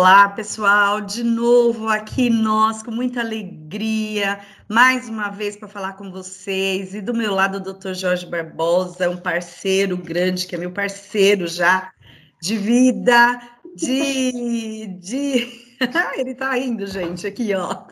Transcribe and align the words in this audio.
Olá, 0.00 0.28
pessoal, 0.28 1.00
de 1.00 1.24
novo 1.24 1.88
aqui 1.88 2.30
nós 2.30 2.84
com 2.84 2.92
muita 2.92 3.18
alegria, 3.18 4.38
mais 4.68 5.08
uma 5.08 5.28
vez 5.28 5.56
para 5.56 5.66
falar 5.66 5.94
com 5.94 6.08
vocês. 6.08 6.94
E 6.94 7.00
do 7.00 7.12
meu 7.12 7.34
lado, 7.34 7.56
o 7.56 7.74
Dr. 7.74 7.94
Jorge 7.94 8.24
Barbosa, 8.24 9.10
um 9.10 9.16
parceiro 9.16 9.96
grande, 9.96 10.46
que 10.46 10.54
é 10.54 10.58
meu 10.58 10.70
parceiro 10.70 11.48
já 11.48 11.92
de 12.40 12.56
vida, 12.56 13.40
de. 13.74 14.86
de... 15.00 15.66
Ele 16.16 16.32
tá 16.36 16.56
indo, 16.56 16.86
gente, 16.86 17.26
aqui, 17.26 17.52
ó. 17.52 17.82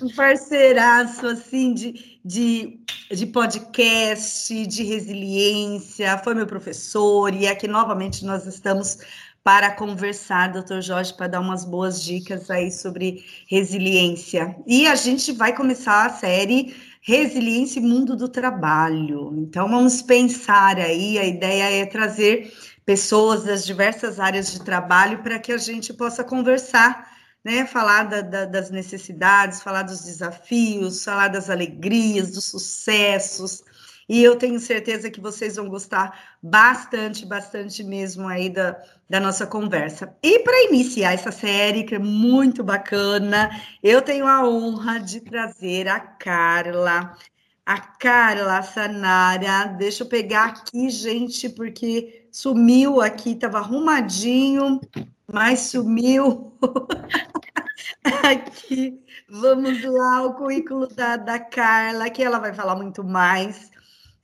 Um 0.00 0.08
parceiraço, 0.14 1.26
assim, 1.26 1.74
de, 1.74 2.18
de, 2.24 2.80
de 3.10 3.26
podcast, 3.26 4.66
de 4.66 4.82
resiliência, 4.84 6.16
foi 6.24 6.34
meu 6.34 6.46
professor, 6.46 7.34
e 7.34 7.46
aqui 7.46 7.68
novamente 7.68 8.24
nós 8.24 8.46
estamos 8.46 8.98
para 9.44 9.72
conversar, 9.72 10.52
doutor 10.52 10.80
Jorge, 10.80 11.14
para 11.14 11.26
dar 11.26 11.40
umas 11.40 11.64
boas 11.64 12.02
dicas 12.02 12.50
aí 12.50 12.70
sobre 12.70 13.24
resiliência. 13.48 14.56
E 14.66 14.86
a 14.86 14.94
gente 14.94 15.32
vai 15.32 15.54
começar 15.54 16.06
a 16.06 16.10
série 16.10 16.74
Resiliência 17.00 17.80
e 17.80 17.82
Mundo 17.82 18.14
do 18.14 18.28
Trabalho. 18.28 19.34
Então, 19.36 19.68
vamos 19.68 20.00
pensar 20.02 20.76
aí, 20.78 21.18
a 21.18 21.24
ideia 21.24 21.82
é 21.82 21.84
trazer 21.84 22.52
pessoas 22.86 23.42
das 23.42 23.66
diversas 23.66 24.20
áreas 24.20 24.52
de 24.52 24.62
trabalho 24.62 25.20
para 25.20 25.40
que 25.40 25.50
a 25.50 25.58
gente 25.58 25.92
possa 25.92 26.22
conversar, 26.22 27.10
né? 27.44 27.66
Falar 27.66 28.04
da, 28.04 28.20
da, 28.20 28.44
das 28.44 28.70
necessidades, 28.70 29.62
falar 29.62 29.82
dos 29.82 30.04
desafios, 30.04 31.04
falar 31.04 31.26
das 31.26 31.50
alegrias, 31.50 32.30
dos 32.30 32.44
sucessos, 32.44 33.64
e 34.12 34.22
eu 34.22 34.36
tenho 34.36 34.60
certeza 34.60 35.10
que 35.10 35.22
vocês 35.22 35.56
vão 35.56 35.70
gostar 35.70 36.36
bastante, 36.42 37.24
bastante 37.24 37.82
mesmo 37.82 38.28
aí 38.28 38.50
da, 38.50 38.78
da 39.08 39.18
nossa 39.18 39.46
conversa. 39.46 40.14
E 40.22 40.40
para 40.40 40.64
iniciar 40.64 41.14
essa 41.14 41.32
série, 41.32 41.84
que 41.84 41.94
é 41.94 41.98
muito 41.98 42.62
bacana, 42.62 43.48
eu 43.82 44.02
tenho 44.02 44.26
a 44.26 44.46
honra 44.46 45.00
de 45.00 45.18
trazer 45.22 45.88
a 45.88 45.98
Carla. 45.98 47.16
A 47.64 47.80
Carla 47.80 48.60
Sanara, 48.60 49.68
deixa 49.78 50.02
eu 50.02 50.08
pegar 50.08 50.44
aqui, 50.44 50.90
gente, 50.90 51.48
porque 51.48 52.28
sumiu 52.30 53.00
aqui, 53.00 53.30
estava 53.30 53.60
arrumadinho, 53.60 54.78
mas 55.26 55.60
sumiu. 55.60 56.52
aqui, 58.28 59.00
vamos 59.26 59.82
lá, 59.82 60.22
o 60.22 60.34
currículo 60.34 60.86
da, 60.88 61.16
da 61.16 61.38
Carla, 61.38 62.10
que 62.10 62.22
ela 62.22 62.38
vai 62.38 62.52
falar 62.52 62.76
muito 62.76 63.02
mais 63.02 63.72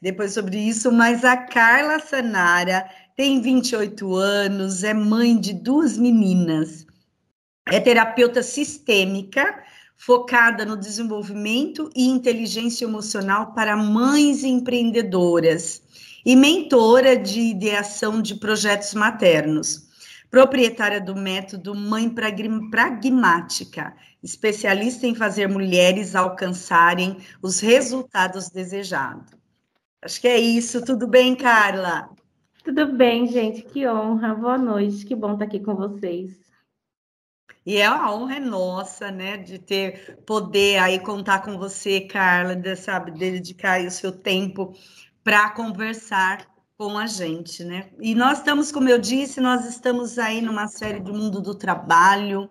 depois 0.01 0.33
sobre 0.33 0.59
isso, 0.59 0.93
mas 0.93 1.25
a 1.25 1.37
Carla 1.37 1.99
Sanara 1.99 2.89
tem 3.17 3.41
28 3.41 4.15
anos, 4.15 4.85
é 4.85 4.95
mãe 4.95 5.39
de 5.39 5.53
duas 5.53 5.99
meninas, 5.99 6.87
é 7.67 7.81
terapeuta 7.81 8.43
sistêmica, 8.43 9.63
focada 9.97 10.65
no 10.65 10.77
desenvolvimento 10.77 11.91
e 11.97 12.07
inteligência 12.07 12.85
emocional 12.85 13.53
para 13.53 13.77
mães 13.77 14.45
empreendedoras 14.45 15.83
e 16.25 16.37
mentora 16.37 17.17
de 17.17 17.41
ideação 17.41 18.23
de 18.23 18.37
projetos 18.37 18.95
maternos. 18.95 19.89
Proprietária 20.31 21.01
do 21.01 21.17
método 21.17 21.75
Mãe 21.75 22.09
Pragmática, 22.71 23.97
especialista 24.23 25.07
em 25.07 25.15
fazer 25.15 25.49
mulheres 25.49 26.15
alcançarem 26.15 27.17
os 27.43 27.61
resultados 27.61 28.51
desejados. 28.51 29.38
Acho 30.03 30.21
que 30.21 30.29
é 30.29 30.39
isso. 30.39 30.85
Tudo 30.85 31.07
bem, 31.07 31.35
Carla? 31.35 32.11
Tudo 32.65 32.93
bem, 32.93 33.27
gente. 33.27 33.63
Que 33.63 33.89
honra. 33.89 34.35
Boa 34.35 34.59
noite. 34.59 35.05
Que 35.05 35.15
bom 35.15 35.33
estar 35.33 35.45
aqui 35.45 35.61
com 35.61 35.75
vocês. 35.75 36.49
E 37.67 37.77
é 37.77 37.87
a 37.87 38.11
honra 38.11 38.37
é 38.37 38.41
nossa, 38.41 39.11
né, 39.11 39.37
de 39.37 39.59
ter 39.59 40.17
poder 40.25 40.79
aí 40.79 40.99
contar 40.99 41.41
com 41.41 41.59
você, 41.59 42.01
Carla, 42.01 42.57
de, 42.57 42.75
sabe, 42.75 43.11
dedicar 43.11 43.85
o 43.85 43.91
seu 43.91 44.11
tempo 44.11 44.75
para 45.23 45.51
conversar 45.51 46.47
com 46.79 46.97
a 46.97 47.07
gente, 47.07 47.63
né? 47.65 47.91
E 48.01 48.15
nós 48.15 48.39
estamos, 48.39 48.73
como 48.73 48.89
eu 48.89 48.99
disse, 48.99 49.39
nós 49.39 49.67
estamos 49.67 50.19
aí 50.19 50.41
numa 50.41 50.67
série 50.67 51.01
do 51.01 51.13
mundo 51.13 51.43
do 51.43 51.55
trabalho 51.55 52.49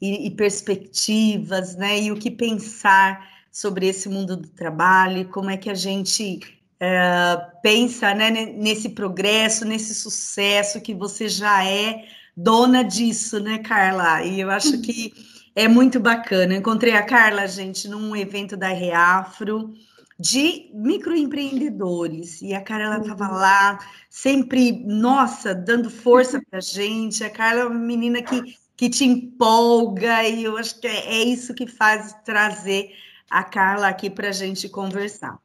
e, 0.00 0.28
e 0.28 0.30
perspectivas, 0.30 1.74
né? 1.74 1.98
E 2.00 2.12
o 2.12 2.16
que 2.16 2.30
pensar 2.30 3.28
sobre 3.50 3.88
esse 3.88 4.08
mundo 4.08 4.36
do 4.36 4.48
trabalho, 4.48 5.28
como 5.28 5.50
é 5.50 5.56
que 5.56 5.70
a 5.70 5.74
gente 5.74 6.61
é, 6.84 7.36
pensa 7.62 8.12
né, 8.12 8.28
nesse 8.28 8.88
progresso, 8.88 9.64
nesse 9.64 9.94
sucesso 9.94 10.80
que 10.80 10.92
você 10.92 11.28
já 11.28 11.64
é 11.64 12.04
dona 12.36 12.82
disso, 12.82 13.38
né, 13.38 13.58
Carla? 13.58 14.24
E 14.24 14.40
eu 14.40 14.50
acho 14.50 14.80
que 14.82 15.12
é 15.54 15.68
muito 15.68 16.00
bacana. 16.00 16.54
Eu 16.54 16.58
encontrei 16.58 16.94
a 16.94 17.04
Carla, 17.04 17.46
gente, 17.46 17.86
num 17.86 18.16
evento 18.16 18.56
da 18.56 18.66
Reafro 18.66 19.72
de 20.18 20.72
microempreendedores. 20.74 22.42
E 22.42 22.52
a 22.52 22.60
Carla 22.60 22.98
estava 22.98 23.26
uhum. 23.26 23.34
lá, 23.34 23.78
sempre, 24.10 24.84
nossa, 24.84 25.54
dando 25.54 25.88
força 25.88 26.42
para 26.50 26.58
a 26.58 26.62
gente. 26.62 27.22
A 27.22 27.30
Carla 27.30 27.60
é 27.60 27.64
uma 27.66 27.78
menina 27.78 28.22
que, 28.22 28.56
que 28.76 28.90
te 28.90 29.04
empolga, 29.04 30.24
e 30.24 30.42
eu 30.42 30.56
acho 30.56 30.80
que 30.80 30.88
é, 30.88 31.14
é 31.14 31.22
isso 31.22 31.54
que 31.54 31.68
faz 31.68 32.12
trazer 32.24 32.90
a 33.30 33.44
Carla 33.44 33.86
aqui 33.86 34.10
para 34.10 34.30
a 34.30 34.32
gente 34.32 34.68
conversar. 34.68 35.38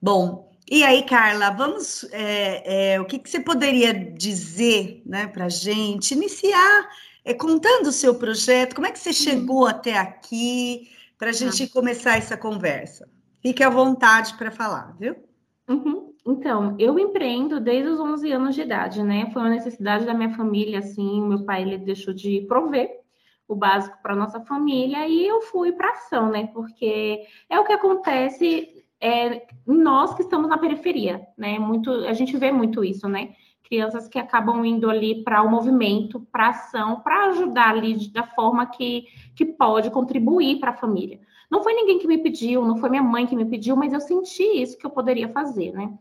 Bom, 0.00 0.49
e 0.70 0.84
aí, 0.84 1.02
Carla, 1.02 1.50
vamos. 1.50 2.04
É, 2.12 2.94
é, 2.94 3.00
o 3.00 3.04
que, 3.04 3.18
que, 3.18 3.28
você 3.28 3.40
poderia 3.40 3.92
dizer 3.92 5.02
né, 5.04 5.26
para 5.26 5.46
a 5.46 5.48
gente? 5.48 6.14
Iniciar 6.14 6.88
é, 7.24 7.34
contando 7.34 7.88
o 7.88 7.92
seu 7.92 8.14
projeto, 8.14 8.74
como 8.74 8.86
é 8.86 8.92
que 8.92 8.98
você 8.98 9.10
uhum. 9.10 9.14
chegou 9.14 9.66
até 9.66 9.98
aqui, 9.98 10.88
para 11.18 11.30
a 11.30 11.32
gente 11.32 11.64
ah. 11.64 11.68
começar 11.72 12.16
essa 12.16 12.36
conversa. 12.36 13.08
Fique 13.42 13.62
à 13.62 13.68
vontade 13.68 14.34
para 14.38 14.50
falar, 14.50 14.96
viu? 14.98 15.16
Uhum. 15.68 16.14
Então, 16.26 16.76
eu 16.78 16.98
empreendo 16.98 17.58
desde 17.60 17.90
os 17.90 17.98
11 17.98 18.32
anos 18.32 18.54
de 18.54 18.62
idade, 18.62 19.02
né? 19.02 19.30
Foi 19.32 19.42
uma 19.42 19.50
necessidade 19.50 20.04
da 20.04 20.14
minha 20.14 20.30
família, 20.36 20.78
assim, 20.78 21.20
meu 21.22 21.44
pai 21.44 21.62
ele 21.62 21.78
deixou 21.78 22.14
de 22.14 22.42
prover 22.46 23.00
o 23.48 23.56
básico 23.56 23.98
para 24.00 24.14
nossa 24.14 24.40
família 24.42 25.08
e 25.08 25.26
eu 25.26 25.40
fui 25.42 25.72
para 25.72 25.90
ação, 25.90 26.30
né? 26.30 26.48
Porque 26.54 27.20
é 27.48 27.58
o 27.58 27.64
que 27.64 27.72
acontece 27.72 28.84
é, 29.00 29.46
nós 29.66 30.14
que 30.14 30.22
estamos 30.22 30.48
na 30.48 30.58
periferia, 30.58 31.26
né? 31.36 31.58
Muito, 31.58 31.90
a 31.90 32.12
gente 32.12 32.36
vê 32.36 32.52
muito 32.52 32.84
isso, 32.84 33.08
né? 33.08 33.34
Crianças 33.62 34.08
que 34.08 34.18
acabam 34.18 34.64
indo 34.64 34.90
ali 34.90 35.22
para 35.22 35.42
o 35.42 35.50
movimento, 35.50 36.20
para 36.32 36.48
ação, 36.48 37.00
para 37.00 37.26
ajudar 37.26 37.70
ali 37.70 38.08
da 38.10 38.24
forma 38.24 38.66
que, 38.66 39.06
que 39.34 39.44
pode 39.44 39.90
contribuir 39.90 40.58
para 40.58 40.70
a 40.70 40.76
família. 40.76 41.20
Não 41.50 41.62
foi 41.62 41.72
ninguém 41.72 41.98
que 41.98 42.06
me 42.06 42.18
pediu, 42.18 42.64
não 42.64 42.76
foi 42.76 42.90
minha 42.90 43.02
mãe 43.02 43.26
que 43.26 43.34
me 43.34 43.44
pediu, 43.44 43.74
mas 43.74 43.92
eu 43.92 44.00
senti 44.00 44.42
isso 44.42 44.78
que 44.78 44.86
eu 44.86 44.90
poderia 44.90 45.28
fazer, 45.28 45.72
né? 45.72 45.92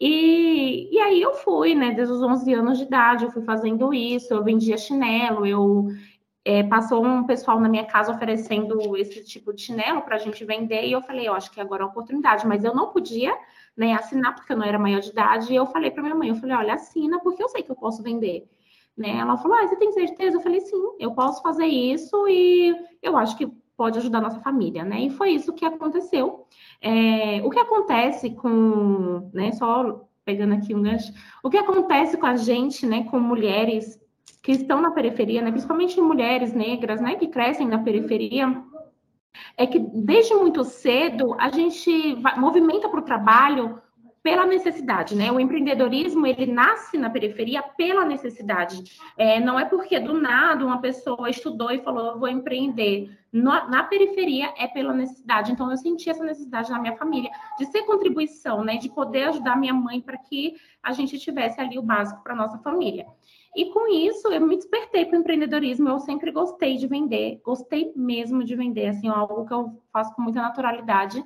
E, 0.00 0.88
e 0.92 0.98
aí 0.98 1.22
eu 1.22 1.34
fui, 1.34 1.74
né? 1.74 1.92
Desde 1.92 2.12
os 2.12 2.22
11 2.22 2.52
anos 2.52 2.78
de 2.78 2.84
idade, 2.84 3.24
eu 3.24 3.30
fui 3.30 3.42
fazendo 3.42 3.94
isso, 3.94 4.34
eu 4.34 4.44
vendia 4.44 4.76
chinelo, 4.76 5.46
eu, 5.46 5.88
é, 6.44 6.62
passou 6.62 7.04
um 7.04 7.24
pessoal 7.24 7.58
na 7.58 7.68
minha 7.68 7.84
casa 7.84 8.12
oferecendo 8.12 8.96
esse 8.96 9.24
tipo 9.24 9.52
de 9.52 9.62
chinelo 9.62 10.02
para 10.02 10.16
a 10.16 10.18
gente 10.18 10.44
vender, 10.44 10.84
e 10.84 10.92
eu 10.92 11.00
falei, 11.00 11.26
eu 11.26 11.34
acho 11.34 11.50
que 11.50 11.60
agora 11.60 11.82
é 11.82 11.86
a 11.86 11.88
oportunidade, 11.88 12.46
mas 12.46 12.64
eu 12.64 12.74
não 12.74 12.90
podia 12.90 13.36
né, 13.76 13.94
assinar 13.94 14.34
porque 14.34 14.52
eu 14.52 14.56
não 14.56 14.66
era 14.66 14.78
maior 14.78 15.00
de 15.00 15.10
idade, 15.10 15.52
e 15.52 15.56
eu 15.56 15.66
falei 15.66 15.90
para 15.90 16.02
minha 16.02 16.14
mãe, 16.14 16.28
eu 16.28 16.36
falei, 16.36 16.54
olha, 16.54 16.74
assina 16.74 17.18
porque 17.20 17.42
eu 17.42 17.48
sei 17.48 17.62
que 17.62 17.70
eu 17.70 17.76
posso 17.76 18.02
vender. 18.02 18.46
Né? 18.96 19.18
Ela 19.18 19.36
falou, 19.36 19.56
ah, 19.56 19.66
você 19.66 19.76
tem 19.76 19.90
certeza? 19.90 20.36
Eu 20.36 20.40
falei, 20.40 20.60
sim, 20.60 20.82
eu 21.00 21.12
posso 21.12 21.42
fazer 21.42 21.66
isso 21.66 22.28
e 22.28 22.76
eu 23.02 23.16
acho 23.16 23.36
que 23.36 23.46
pode 23.76 23.98
ajudar 23.98 24.18
a 24.18 24.22
nossa 24.22 24.38
família, 24.38 24.84
né? 24.84 25.00
E 25.00 25.10
foi 25.10 25.30
isso 25.30 25.52
que 25.52 25.64
aconteceu. 25.64 26.46
É, 26.80 27.42
o 27.42 27.50
que 27.50 27.58
acontece 27.58 28.30
com, 28.30 29.30
né, 29.32 29.50
só 29.50 30.06
pegando 30.24 30.54
aqui 30.54 30.74
um 30.74 30.82
gancho, 30.82 31.12
o 31.42 31.50
que 31.50 31.58
acontece 31.58 32.16
com 32.16 32.26
a 32.26 32.36
gente, 32.36 32.86
né, 32.86 33.04
com 33.04 33.18
mulheres 33.18 34.00
que 34.44 34.52
estão 34.52 34.78
na 34.78 34.90
periferia, 34.90 35.40
né, 35.40 35.50
principalmente 35.50 35.98
mulheres 35.98 36.52
negras, 36.52 37.00
né, 37.00 37.16
que 37.16 37.28
crescem 37.28 37.66
na 37.66 37.78
periferia, 37.78 38.62
é 39.56 39.66
que 39.66 39.78
desde 39.78 40.34
muito 40.34 40.62
cedo 40.64 41.34
a 41.40 41.48
gente 41.48 42.14
vai, 42.16 42.38
movimenta 42.38 42.86
para 42.86 43.00
o 43.00 43.04
trabalho 43.04 43.80
pela 44.22 44.46
necessidade, 44.46 45.14
né? 45.14 45.30
O 45.30 45.38
empreendedorismo 45.38 46.26
ele 46.26 46.46
nasce 46.46 46.96
na 46.96 47.10
periferia 47.10 47.62
pela 47.62 48.06
necessidade. 48.06 48.82
É, 49.18 49.38
não 49.38 49.60
é 49.60 49.66
porque 49.66 50.00
do 50.00 50.18
nada 50.18 50.64
uma 50.64 50.80
pessoa 50.80 51.28
estudou 51.28 51.70
e 51.70 51.82
falou 51.82 52.18
vou 52.18 52.28
empreender. 52.28 53.10
No, 53.30 53.50
na 53.68 53.82
periferia 53.82 54.54
é 54.56 54.66
pela 54.66 54.94
necessidade. 54.94 55.52
Então 55.52 55.70
eu 55.70 55.76
senti 55.76 56.08
essa 56.08 56.24
necessidade 56.24 56.70
na 56.70 56.78
minha 56.78 56.96
família 56.96 57.30
de 57.58 57.66
ser 57.66 57.82
contribuição, 57.82 58.64
né? 58.64 58.78
De 58.78 58.88
poder 58.88 59.24
ajudar 59.24 59.58
minha 59.58 59.74
mãe 59.74 60.00
para 60.00 60.16
que 60.16 60.54
a 60.82 60.92
gente 60.92 61.18
tivesse 61.18 61.60
ali 61.60 61.78
o 61.78 61.82
básico 61.82 62.22
para 62.22 62.34
nossa 62.34 62.56
família. 62.58 63.06
E 63.56 63.66
com 63.66 63.88
isso, 63.88 64.28
eu 64.32 64.40
me 64.40 64.56
despertei 64.56 65.04
para 65.04 65.16
o 65.16 65.20
empreendedorismo. 65.20 65.88
Eu 65.88 66.00
sempre 66.00 66.30
gostei 66.30 66.76
de 66.76 66.86
vender, 66.86 67.40
gostei 67.44 67.92
mesmo 67.94 68.42
de 68.42 68.56
vender, 68.56 68.88
assim, 68.88 69.08
algo 69.08 69.46
que 69.46 69.54
eu 69.54 69.80
faço 69.92 70.14
com 70.14 70.22
muita 70.22 70.42
naturalidade. 70.42 71.24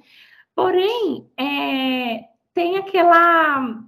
Porém, 0.55 1.31
é, 1.37 2.25
tem 2.53 2.77
aquela 2.77 3.85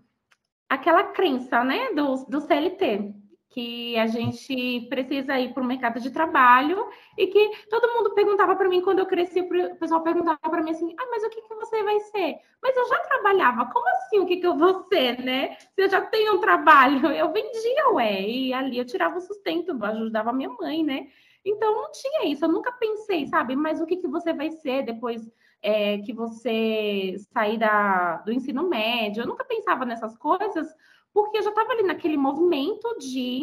aquela 0.68 1.02
crença, 1.02 1.64
né, 1.64 1.92
do, 1.94 2.24
do 2.26 2.40
CLT. 2.40 3.12
Que 3.50 3.98
a 3.98 4.06
gente 4.06 4.86
precisa 4.88 5.38
ir 5.38 5.52
para 5.52 5.62
o 5.62 5.66
mercado 5.66 5.98
de 6.00 6.10
trabalho 6.10 6.88
e 7.18 7.26
que 7.26 7.50
todo 7.68 7.92
mundo 7.92 8.14
perguntava 8.14 8.54
para 8.54 8.68
mim 8.68 8.80
quando 8.80 9.00
eu 9.00 9.06
cresci, 9.06 9.40
o 9.40 9.76
pessoal 9.76 10.02
perguntava 10.02 10.38
para 10.38 10.62
mim 10.62 10.70
assim: 10.70 10.94
ah, 10.96 11.06
mas 11.10 11.24
o 11.24 11.28
que, 11.28 11.42
que 11.42 11.54
você 11.54 11.82
vai 11.82 11.98
ser? 12.00 12.36
Mas 12.62 12.76
eu 12.76 12.88
já 12.88 12.98
trabalhava, 13.00 13.66
como 13.66 13.88
assim 13.88 14.20
o 14.20 14.26
que, 14.26 14.36
que 14.36 14.46
eu 14.46 14.56
vou 14.56 14.84
ser, 14.84 15.20
né? 15.20 15.56
Se 15.74 15.82
eu 15.82 15.90
já 15.90 16.00
tenho 16.00 16.36
um 16.36 16.40
trabalho, 16.40 17.06
eu 17.10 17.32
vendia, 17.32 17.90
ué, 17.94 18.22
e 18.22 18.52
ali 18.52 18.78
eu 18.78 18.86
tirava 18.86 19.18
o 19.18 19.20
sustento, 19.20 19.76
ajudava 19.84 20.30
a 20.30 20.32
minha 20.32 20.50
mãe, 20.50 20.84
né? 20.84 21.08
Então 21.44 21.74
não 21.74 21.90
tinha 21.90 22.26
isso, 22.26 22.44
eu 22.44 22.52
nunca 22.52 22.70
pensei, 22.70 23.26
sabe, 23.26 23.56
mas 23.56 23.80
o 23.80 23.86
que, 23.86 23.96
que 23.96 24.06
você 24.06 24.32
vai 24.32 24.50
ser 24.50 24.84
depois 24.84 25.28
é, 25.62 25.98
que 25.98 26.12
você 26.12 27.16
sair 27.32 27.58
da, 27.58 28.18
do 28.18 28.30
ensino 28.30 28.68
médio? 28.68 29.22
Eu 29.22 29.26
nunca 29.26 29.44
pensava 29.44 29.84
nessas 29.84 30.16
coisas 30.16 30.68
porque 31.12 31.38
eu 31.38 31.42
já 31.42 31.50
estava 31.50 31.72
ali 31.72 31.82
naquele 31.82 32.16
movimento 32.16 32.98
de 32.98 33.40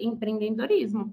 empreendedorismo. 0.00 1.12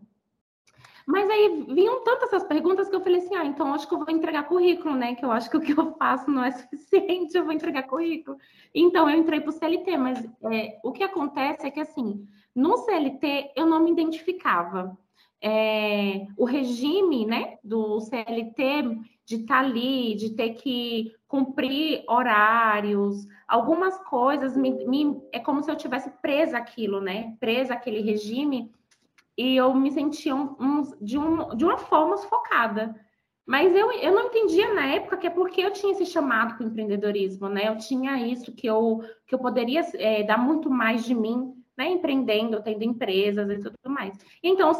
Mas 1.09 1.27
aí 1.27 1.65
vinham 1.69 2.03
tantas 2.03 2.31
essas 2.31 2.47
perguntas 2.47 2.87
que 2.87 2.95
eu 2.95 3.01
falei 3.01 3.17
assim: 3.17 3.35
ah, 3.35 3.43
então 3.43 3.73
acho 3.73 3.87
que 3.87 3.93
eu 3.95 3.97
vou 3.97 4.11
entregar 4.11 4.43
currículo, 4.43 4.95
né? 4.95 5.15
Que 5.15 5.25
eu 5.25 5.31
acho 5.31 5.49
que 5.49 5.57
o 5.57 5.59
que 5.59 5.71
eu 5.71 5.95
faço 5.95 6.29
não 6.29 6.43
é 6.43 6.51
suficiente, 6.53 7.35
eu 7.35 7.43
vou 7.43 7.51
entregar 7.51 7.87
currículo. 7.87 8.37
Então 8.75 9.09
eu 9.09 9.17
entrei 9.17 9.41
para 9.41 9.49
o 9.49 9.51
CLT, 9.51 9.97
mas 9.97 10.23
é, 10.51 10.79
o 10.83 10.91
que 10.91 11.03
acontece 11.03 11.65
é 11.65 11.71
que 11.71 11.79
assim, 11.79 12.27
no 12.55 12.77
CLT 12.77 13.53
eu 13.55 13.65
não 13.65 13.79
me 13.79 13.91
identificava. 13.91 14.95
É, 15.41 16.27
o 16.35 16.43
regime 16.43 17.25
né, 17.25 17.57
do 17.63 17.99
CLT 18.01 18.99
de 19.25 19.35
estar 19.35 19.55
tá 19.55 19.59
ali, 19.59 20.15
de 20.15 20.31
ter 20.31 20.55
que 20.55 21.13
cumprir 21.27 22.03
horários, 22.07 23.27
algumas 23.47 23.97
coisas 23.99 24.57
me, 24.57 24.71
me, 24.85 25.21
é 25.31 25.39
como 25.39 25.63
se 25.63 25.69
eu 25.69 25.75
tivesse 25.75 26.09
presa 26.21 26.57
aquilo, 26.57 26.99
né? 26.99 27.37
Presa 27.39 27.75
aquele 27.75 28.01
regime 28.01 28.71
e 29.37 29.55
eu 29.55 29.73
me 29.73 29.91
sentia 29.91 30.35
um, 30.35 30.55
um, 30.59 30.81
de, 30.99 31.17
um, 31.17 31.55
de 31.55 31.63
uma 31.63 31.77
forma 31.77 32.17
sufocada. 32.17 32.93
Mas 33.45 33.75
eu, 33.75 33.91
eu 33.91 34.13
não 34.13 34.27
entendia 34.27 34.73
na 34.73 34.87
época 34.87 35.17
que 35.17 35.27
é 35.27 35.29
porque 35.29 35.61
eu 35.61 35.71
tinha 35.71 35.93
esse 35.93 36.05
chamado 36.05 36.55
para 36.55 36.65
o 36.65 36.67
empreendedorismo, 36.67 37.47
né? 37.47 37.67
Eu 37.67 37.77
tinha 37.77 38.17
isso, 38.27 38.51
que 38.51 38.67
eu, 38.67 39.03
que 39.25 39.33
eu 39.33 39.39
poderia 39.39 39.81
é, 39.93 40.23
dar 40.23 40.37
muito 40.37 40.69
mais 40.69 41.05
de 41.05 41.15
mim, 41.15 41.55
né? 41.77 41.87
Empreendendo, 41.89 42.61
tendo 42.61 42.83
empresas 42.83 43.49
e 43.49 43.57
tudo 43.57 43.77
mais. 43.85 44.17
Então, 44.43 44.71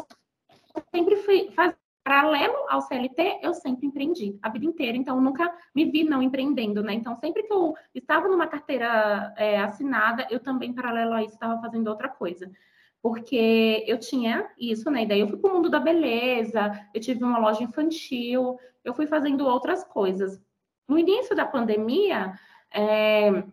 sempre 0.92 1.16
fui, 1.16 1.50
faz, 1.52 1.74
paralelo 2.02 2.54
ao 2.68 2.80
CLT, 2.80 3.40
eu 3.42 3.54
sempre 3.54 3.86
empreendi 3.86 4.38
a 4.42 4.48
vida 4.48 4.64
inteira, 4.64 4.96
então 4.96 5.20
nunca 5.20 5.52
me 5.74 5.84
vi 5.84 6.02
não 6.02 6.22
empreendendo, 6.22 6.82
né? 6.82 6.94
Então, 6.94 7.14
sempre 7.16 7.42
que 7.42 7.52
eu 7.52 7.74
estava 7.94 8.26
numa 8.28 8.46
carteira 8.46 9.32
é, 9.36 9.58
assinada, 9.58 10.26
eu 10.30 10.40
também, 10.40 10.72
paralelo 10.72 11.12
a 11.12 11.22
isso, 11.22 11.34
estava 11.34 11.60
fazendo 11.60 11.88
outra 11.88 12.08
coisa. 12.08 12.50
Porque 13.02 13.84
eu 13.86 13.98
tinha 13.98 14.50
isso, 14.58 14.90
né? 14.90 15.04
E 15.04 15.06
daí 15.06 15.20
eu 15.20 15.28
fui 15.28 15.38
para 15.38 15.50
o 15.50 15.54
mundo 15.54 15.70
da 15.70 15.78
beleza, 15.78 16.72
eu 16.92 17.00
tive 17.00 17.22
uma 17.22 17.38
loja 17.38 17.62
infantil, 17.62 18.58
eu 18.84 18.94
fui 18.94 19.06
fazendo 19.06 19.46
outras 19.46 19.84
coisas. 19.84 20.40
No 20.88 20.98
início 20.98 21.36
da 21.36 21.46
pandemia, 21.46 22.34
é, 22.74 23.44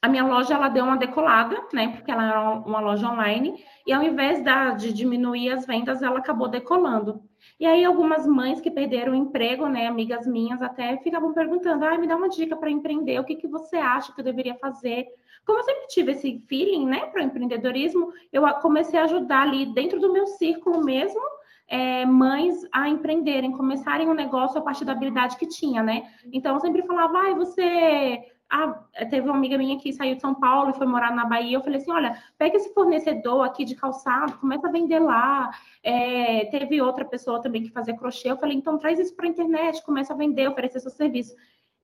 a 0.00 0.08
minha 0.08 0.24
loja 0.24 0.54
ela 0.54 0.68
deu 0.68 0.84
uma 0.84 0.96
decolada, 0.96 1.56
né? 1.72 1.88
Porque 1.88 2.10
ela 2.10 2.24
era 2.24 2.50
uma 2.50 2.80
loja 2.80 3.10
online, 3.10 3.64
e 3.86 3.92
ao 3.92 4.02
invés 4.02 4.42
da, 4.44 4.70
de 4.70 4.92
diminuir 4.92 5.50
as 5.50 5.66
vendas, 5.66 6.02
ela 6.02 6.18
acabou 6.18 6.48
decolando. 6.48 7.22
E 7.58 7.66
aí 7.66 7.84
algumas 7.84 8.24
mães 8.26 8.60
que 8.60 8.70
perderam 8.70 9.12
o 9.12 9.16
emprego, 9.16 9.66
né, 9.66 9.86
amigas 9.86 10.26
minhas 10.26 10.62
até 10.62 10.96
ficavam 10.98 11.32
perguntando: 11.32 11.84
"Ah, 11.84 11.98
me 11.98 12.06
dá 12.06 12.16
uma 12.16 12.28
dica 12.28 12.56
para 12.56 12.70
empreender, 12.70 13.18
o 13.18 13.24
que 13.24 13.34
que 13.34 13.48
você 13.48 13.76
acha 13.76 14.12
que 14.12 14.20
eu 14.20 14.24
deveria 14.24 14.54
fazer?" 14.56 15.06
Como 15.44 15.58
eu 15.58 15.64
sempre 15.64 15.86
tive 15.88 16.12
esse 16.12 16.44
feeling, 16.46 16.86
né, 16.86 17.06
para 17.06 17.22
o 17.22 17.24
empreendedorismo, 17.24 18.12
eu 18.32 18.42
comecei 18.60 19.00
a 19.00 19.04
ajudar 19.04 19.42
ali 19.42 19.66
dentro 19.66 19.98
do 19.98 20.12
meu 20.12 20.26
círculo 20.26 20.84
mesmo, 20.84 21.20
é, 21.66 22.04
mães 22.04 22.56
a 22.72 22.88
empreenderem, 22.88 23.52
começarem 23.52 24.08
um 24.08 24.14
negócio 24.14 24.58
a 24.58 24.62
partir 24.62 24.84
da 24.84 24.92
habilidade 24.92 25.36
que 25.36 25.46
tinha, 25.48 25.82
né? 25.82 26.08
Então 26.32 26.54
eu 26.54 26.60
sempre 26.60 26.82
falava: 26.82 27.18
"Ai, 27.18 27.34
você 27.34 28.20
ah, 28.50 28.82
teve 29.10 29.28
uma 29.28 29.36
amiga 29.36 29.58
minha 29.58 29.78
que 29.78 29.92
saiu 29.92 30.14
de 30.14 30.22
São 30.22 30.34
Paulo 30.34 30.70
e 30.70 30.74
foi 30.74 30.86
morar 30.86 31.14
na 31.14 31.26
Bahia. 31.26 31.56
Eu 31.56 31.62
falei 31.62 31.80
assim: 31.80 31.92
olha, 31.92 32.16
pega 32.38 32.56
esse 32.56 32.72
fornecedor 32.72 33.44
aqui 33.44 33.64
de 33.64 33.74
calçado, 33.74 34.38
começa 34.38 34.66
a 34.66 34.72
vender 34.72 34.98
lá. 35.00 35.50
É, 35.82 36.46
teve 36.46 36.80
outra 36.80 37.04
pessoa 37.04 37.42
também 37.42 37.62
que 37.62 37.70
fazia 37.70 37.96
crochê. 37.96 38.30
Eu 38.30 38.38
falei: 38.38 38.56
então 38.56 38.78
traz 38.78 38.98
isso 38.98 39.14
para 39.14 39.26
a 39.26 39.28
internet, 39.28 39.84
começa 39.84 40.14
a 40.14 40.16
vender, 40.16 40.48
oferecer 40.48 40.80
seu 40.80 40.90
serviço. 40.90 41.34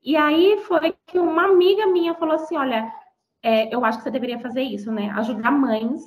E 0.03 0.17
aí 0.17 0.59
foi 0.67 0.95
que 1.07 1.19
uma 1.19 1.45
amiga 1.45 1.87
minha 1.87 2.15
falou 2.15 2.37
assim: 2.37 2.57
olha, 2.57 2.91
é, 3.43 3.75
eu 3.75 3.85
acho 3.85 3.99
que 3.99 4.05
você 4.05 4.11
deveria 4.11 4.39
fazer 4.39 4.63
isso, 4.63 4.91
né? 4.91 5.11
Ajudar 5.17 5.51
mães 5.51 6.03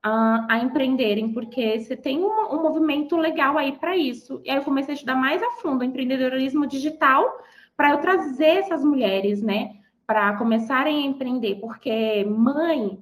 a, 0.00 0.46
a 0.48 0.58
empreenderem, 0.60 1.32
porque 1.32 1.80
você 1.80 1.96
tem 1.96 2.20
um, 2.20 2.54
um 2.54 2.62
movimento 2.62 3.16
legal 3.16 3.58
aí 3.58 3.72
para 3.72 3.96
isso. 3.96 4.40
E 4.44 4.50
aí 4.50 4.58
eu 4.58 4.64
comecei 4.64 4.92
a 4.92 4.94
estudar 4.94 5.16
mais 5.16 5.42
a 5.42 5.50
fundo 5.60 5.82
empreendedorismo 5.82 6.68
digital 6.68 7.36
para 7.76 7.90
eu 7.90 7.98
trazer 7.98 8.58
essas 8.58 8.84
mulheres, 8.84 9.42
né? 9.42 9.77
Para 10.08 10.34
começarem 10.38 11.04
a 11.04 11.06
empreender, 11.06 11.56
porque 11.56 12.24
mãe, 12.24 12.98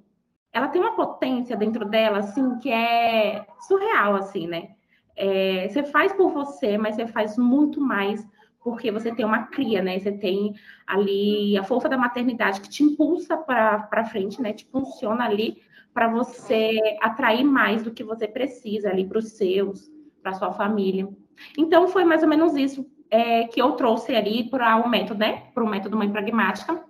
ela 0.53 0.67
tem 0.67 0.83
uma 0.83 0.97
potência 0.97 1.57
dentro 1.57 1.85
dela, 1.85 2.19
assim, 2.19 2.59
que 2.59 2.69
é 2.69 3.47
surreal, 3.61 4.17
assim, 4.17 4.49
né? 4.49 4.71
É, 5.15 5.69
você 5.69 5.85
faz 5.85 6.13
por 6.13 6.33
você, 6.33 6.77
mas 6.77 6.97
você 6.97 7.07
faz 7.07 7.39
muito 7.39 7.81
mais 7.81 8.27
porque 8.59 8.91
você 8.91 9.15
tem 9.15 9.25
uma 9.25 9.45
cria, 9.45 9.81
né? 9.81 10.01
Você 10.01 10.11
tem 10.11 10.53
ali 10.85 11.57
a 11.57 11.63
força 11.63 11.89
da 11.89 11.97
maternidade 11.97 12.61
que 12.61 12.69
te 12.69 12.83
impulsa 12.83 13.37
para 13.37 14.05
frente, 14.07 14.43
né? 14.43 14.53
Te 14.53 14.67
funciona 14.67 15.25
ali 15.25 15.63
para 15.95 16.09
você 16.09 16.81
atrair 17.01 17.45
mais 17.45 17.85
do 17.85 17.93
que 17.93 18.03
você 18.03 18.27
precisa 18.27 18.91
ali 18.91 19.07
para 19.07 19.19
os 19.19 19.29
seus, 19.29 19.89
para 20.21 20.33
sua 20.33 20.53
família. 20.53 21.09
Então 21.57 21.87
foi 21.87 22.05
mais 22.05 22.25
ou 22.25 22.29
menos 22.29 22.57
isso 22.57 22.85
é, 23.09 23.45
que 23.45 23.63
eu 23.63 23.71
trouxe 23.73 24.13
ali 24.13 24.51
para 24.51 24.75
o 24.85 24.89
método, 24.89 25.21
né? 25.21 25.45
Para 25.55 25.63
o 25.63 25.69
método 25.69 25.97
Mãe 25.97 26.11
Pragmática 26.11 26.85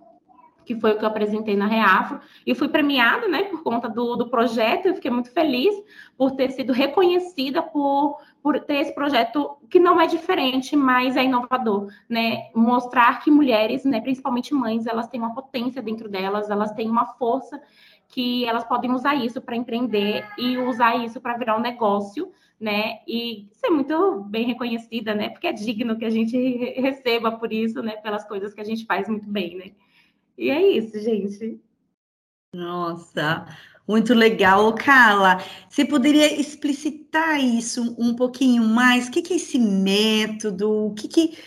que 0.66 0.78
foi 0.78 0.92
o 0.92 0.98
que 0.98 1.04
eu 1.04 1.08
apresentei 1.08 1.56
na 1.56 1.66
Reafro, 1.66 2.20
e 2.44 2.54
fui 2.54 2.68
premiada, 2.68 3.28
né, 3.28 3.44
por 3.44 3.62
conta 3.62 3.88
do, 3.88 4.16
do 4.16 4.28
projeto, 4.28 4.86
eu 4.86 4.94
fiquei 4.96 5.10
muito 5.10 5.30
feliz 5.30 5.74
por 6.18 6.32
ter 6.32 6.50
sido 6.50 6.72
reconhecida 6.72 7.62
por, 7.62 8.18
por 8.42 8.58
ter 8.60 8.78
esse 8.78 8.94
projeto 8.94 9.56
que 9.70 9.78
não 9.78 10.00
é 10.00 10.06
diferente, 10.06 10.76
mas 10.76 11.16
é 11.16 11.24
inovador, 11.24 11.88
né, 12.08 12.50
mostrar 12.54 13.20
que 13.22 13.30
mulheres, 13.30 13.84
né, 13.84 14.00
principalmente 14.00 14.52
mães, 14.52 14.86
elas 14.86 15.08
têm 15.08 15.20
uma 15.20 15.34
potência 15.34 15.80
dentro 15.80 16.08
delas, 16.08 16.50
elas 16.50 16.72
têm 16.72 16.90
uma 16.90 17.06
força 17.14 17.62
que 18.08 18.44
elas 18.44 18.64
podem 18.64 18.92
usar 18.92 19.14
isso 19.14 19.40
para 19.40 19.56
empreender 19.56 20.26
e 20.36 20.58
usar 20.58 20.96
isso 21.04 21.20
para 21.20 21.36
virar 21.36 21.56
um 21.56 21.60
negócio, 21.60 22.32
né? 22.58 23.00
E 23.06 23.48
ser 23.52 23.68
muito 23.68 24.20
bem 24.24 24.46
reconhecida, 24.46 25.12
né? 25.14 25.28
Porque 25.28 25.46
é 25.46 25.52
digno 25.52 25.98
que 25.98 26.04
a 26.04 26.10
gente 26.10 26.36
receba 26.80 27.32
por 27.32 27.52
isso, 27.52 27.82
né? 27.82 27.96
Pelas 27.96 28.24
coisas 28.26 28.54
que 28.54 28.60
a 28.60 28.64
gente 28.64 28.86
faz 28.86 29.08
muito 29.08 29.28
bem, 29.28 29.56
né? 29.56 29.72
E 30.38 30.50
é 30.50 30.70
isso, 30.72 30.98
gente. 31.00 31.60
Nossa, 32.54 33.46
muito 33.86 34.12
legal. 34.14 34.74
Carla, 34.74 35.42
você 35.68 35.84
poderia 35.84 36.40
explicitar 36.40 37.38
isso 37.38 37.94
um 37.98 38.14
pouquinho 38.14 38.64
mais? 38.64 39.06
O 39.06 39.10
que, 39.10 39.22
que 39.22 39.34
é 39.34 39.36
esse 39.36 39.58
método? 39.58 40.86
O 40.86 40.94
que, 40.94 41.06
que, 41.06 41.38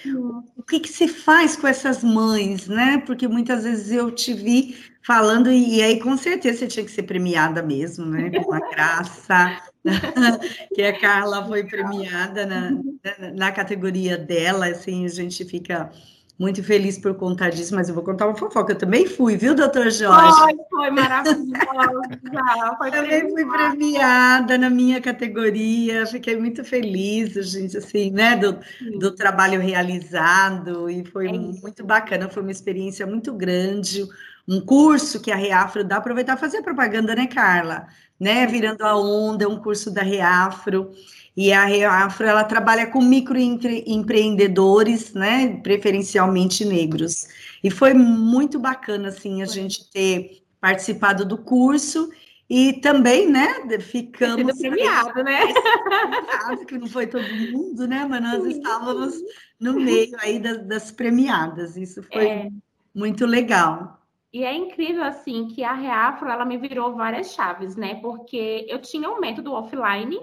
o 0.55 0.63
que, 0.63 0.79
que 0.79 0.89
você 0.89 1.07
faz 1.07 1.55
com 1.55 1.67
essas 1.67 2.03
mães, 2.03 2.67
né? 2.67 2.99
Porque 3.05 3.27
muitas 3.27 3.63
vezes 3.63 3.91
eu 3.91 4.11
te 4.11 4.33
vi 4.33 4.77
falando, 5.03 5.51
e 5.51 5.81
aí 5.81 5.99
com 5.99 6.15
certeza 6.15 6.59
você 6.59 6.67
tinha 6.67 6.85
que 6.85 6.91
ser 6.91 7.03
premiada 7.03 7.61
mesmo, 7.61 8.05
né? 8.05 8.31
Com 8.43 8.53
a 8.53 8.59
graça. 8.59 9.61
que 10.75 10.83
a 10.83 10.99
Carla 10.99 11.45
foi 11.47 11.63
premiada 11.63 12.45
na, 12.45 12.71
na, 12.71 13.31
na 13.35 13.51
categoria 13.51 14.17
dela, 14.17 14.67
assim, 14.67 15.05
a 15.05 15.09
gente 15.09 15.43
fica 15.45 15.91
muito 16.39 16.63
feliz 16.63 16.97
por 16.97 17.13
contar 17.15 17.49
disso, 17.49 17.75
mas 17.75 17.89
eu 17.89 17.95
vou 17.95 18.01
contar 18.01 18.25
uma 18.25 18.35
fofoca. 18.35 18.71
Eu 18.71 18.77
também 18.77 19.05
fui, 19.05 19.35
viu, 19.35 19.53
doutor 19.53 19.91
Jorge? 19.91 20.39
Foi, 20.39 20.55
foi 20.69 20.89
maravilhosa. 20.89 21.49
Foi 22.77 22.91
também 22.91 23.29
fui 23.29 23.45
premiada 23.45 24.57
na 24.57 24.69
minha 24.69 25.01
categoria. 25.01 26.05
Fiquei 26.05 26.37
muito 26.37 26.63
feliz, 26.63 27.33
gente, 27.51 27.77
assim, 27.77 28.11
né, 28.11 28.37
do, 28.37 28.57
do 28.97 29.11
trabalho 29.11 29.59
realizado. 29.59 30.89
E 30.89 31.03
foi 31.05 31.27
é 31.27 31.31
muito 31.33 31.83
bacana, 31.83 32.29
foi 32.29 32.41
uma 32.41 32.51
experiência 32.51 33.05
muito 33.05 33.33
grande. 33.33 34.07
Um 34.47 34.61
curso 34.61 35.19
que 35.19 35.31
a 35.31 35.35
Reafro 35.35 35.83
dá, 35.83 35.97
aproveitar 35.97 36.37
fazer 36.37 36.61
propaganda, 36.61 37.13
né, 37.15 37.27
Carla? 37.27 37.87
Né, 38.17 38.47
virando 38.47 38.83
a 38.83 38.95
onda, 38.95 39.49
um 39.49 39.61
curso 39.61 39.91
da 39.91 40.01
Reafro. 40.01 40.91
E 41.35 41.51
a 41.53 41.65
Reafro, 41.65 42.27
ela 42.27 42.43
trabalha 42.43 42.87
com 42.87 43.01
microempreendedores, 43.01 45.13
né, 45.13 45.59
preferencialmente 45.63 46.65
negros. 46.65 47.27
E 47.63 47.69
foi 47.69 47.93
muito 47.93 48.59
bacana, 48.59 49.09
assim, 49.09 49.41
a 49.41 49.45
gente 49.45 49.89
ter 49.91 50.41
participado 50.59 51.25
do 51.25 51.37
curso 51.37 52.09
e 52.49 52.73
também, 52.81 53.29
né, 53.29 53.47
ficamos... 53.79 54.57
premiado, 54.57 55.23
né? 55.23 55.39
que 56.67 56.77
não 56.77 56.87
foi 56.87 57.07
todo 57.07 57.23
mundo, 57.51 57.87
né, 57.87 58.05
mas 58.09 58.21
nós 58.21 58.45
estávamos 58.45 59.13
no 59.59 59.73
meio 59.73 60.15
aí 60.19 60.39
das, 60.39 60.65
das 60.65 60.91
premiadas. 60.91 61.77
Isso 61.77 62.01
foi 62.03 62.25
é. 62.25 62.49
muito 62.93 63.25
legal. 63.25 63.99
E 64.31 64.43
é 64.43 64.53
incrível, 64.53 65.03
assim, 65.03 65.47
que 65.47 65.63
a 65.63 65.73
Reafro, 65.73 66.29
ela 66.29 66.45
me 66.45 66.57
virou 66.57 66.95
várias 66.95 67.33
chaves, 67.33 67.75
né? 67.75 67.95
Porque 67.95 68.65
eu 68.69 68.79
tinha 68.79 69.09
um 69.09 69.19
método 69.19 69.53
offline, 69.53 70.19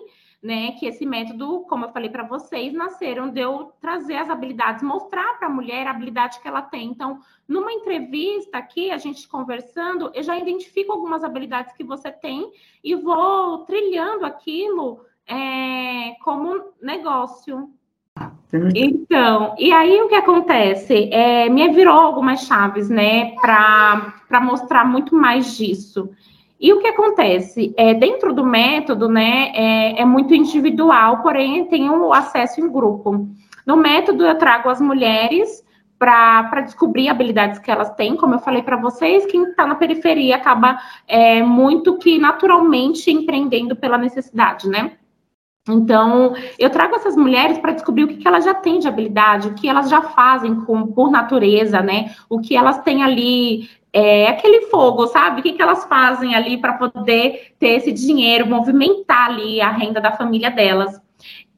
né? 0.47 0.73
Que 0.79 0.87
esse 0.87 1.05
método, 1.05 1.61
como 1.69 1.85
eu 1.85 1.93
falei 1.93 2.09
para 2.09 2.23
vocês, 2.23 2.73
nasceram 2.73 3.29
de 3.29 3.41
eu 3.41 3.73
trazer 3.81 4.15
as 4.17 4.31
habilidades, 4.31 4.83
mostrar 4.83 5.37
para 5.39 5.49
a 5.49 5.51
mulher 5.51 5.87
a 5.87 5.91
habilidade 5.91 6.41
que 6.41 6.47
ela 6.47 6.63
tem. 6.63 6.89
Então, 6.89 7.19
numa 7.49 7.73
entrevista 7.73 8.57
aqui, 8.57 8.93
a 8.93 8.97
gente 8.97 9.29
conversando, 9.29 10.11
eu 10.15 10.23
já 10.23 10.39
identifico 10.39 10.93
algumas 10.93 11.25
habilidades 11.25 11.75
que 11.75 11.83
você 11.83 12.13
tem 12.13 12.51
e 12.83 12.95
vou 12.95 13.65
trilhando 13.65 14.25
aquilo 14.25 15.01
é, 15.27 16.13
como 16.23 16.73
negócio, 16.81 17.69
então, 18.75 19.55
e 19.59 19.71
aí 19.73 20.01
o 20.01 20.09
que 20.09 20.15
acontece? 20.15 21.11
É, 21.13 21.51
me 21.51 21.69
virou 21.73 21.95
algumas 21.95 22.47
chaves, 22.47 22.89
né, 22.89 23.35
para 23.35 24.41
mostrar 24.41 24.87
muito 24.87 25.15
mais 25.15 25.57
disso. 25.57 26.11
E 26.59 26.73
o 26.73 26.81
que 26.81 26.89
acontece? 26.89 27.75
É, 27.77 27.93
dentro 27.93 28.33
do 28.33 28.45
método, 28.45 29.09
né, 29.09 29.53
é, 29.55 30.01
é 30.01 30.05
muito 30.05 30.35
individual, 30.35 31.23
porém 31.23 31.67
tem 31.67 31.91
o 31.91 32.09
um 32.09 32.13
acesso 32.13 32.61
em 32.61 32.71
grupo. 32.71 33.29
No 33.67 33.77
método, 33.77 34.25
eu 34.25 34.39
trago 34.39 34.69
as 34.69 34.81
mulheres 34.81 35.65
para 35.99 36.61
descobrir 36.61 37.09
habilidades 37.09 37.59
que 37.59 37.71
elas 37.71 37.91
têm, 37.95 38.17
como 38.17 38.35
eu 38.35 38.39
falei 38.39 38.63
para 38.63 38.77
vocês, 38.77 39.27
quem 39.27 39.45
está 39.45 39.67
na 39.67 39.75
periferia 39.75 40.37
acaba 40.37 40.79
é, 41.09 41.43
muito 41.43 41.97
que 41.99 42.19
naturalmente 42.19 43.11
empreendendo 43.11 43.75
pela 43.75 43.97
necessidade, 43.97 44.69
né? 44.69 44.93
Então, 45.69 46.35
eu 46.59 46.71
trago 46.71 46.95
essas 46.95 47.17
mulheres 47.17 47.59
para 47.59 47.73
descobrir 47.73 48.05
o 48.05 48.09
que, 48.09 48.19
que 48.19 48.29
elas 48.29 48.45
já 48.45 48.55
têm 48.55 48.79
de 48.79 48.87
habilidade, 48.87 49.49
o 49.49 49.55
que 49.55 49.69
elas 49.69 49.89
já 49.89 50.01
fazem 50.01 50.55
com, 50.61 50.87
por 50.87 51.11
natureza, 51.11 51.81
né? 51.81 52.15
O 52.29 52.41
que 52.41 52.55
elas 52.55 52.79
têm 52.83 53.03
ali, 53.03 53.69
é, 53.97 54.29
aquele 54.29 54.67
fogo, 54.67 55.07
sabe? 55.07 55.41
O 55.41 55.43
que, 55.43 55.55
que 55.55 55.63
elas 55.63 55.87
fazem 55.87 56.35
ali 56.35 56.59
para 56.59 56.75
poder 56.75 57.55
ter 57.59 57.79
esse 57.79 57.91
dinheiro, 57.91 58.47
movimentar 58.47 59.31
ali 59.31 59.59
a 59.59 59.71
renda 59.71 60.03
da 60.03 60.13
família 60.13 60.51
delas. 60.51 61.01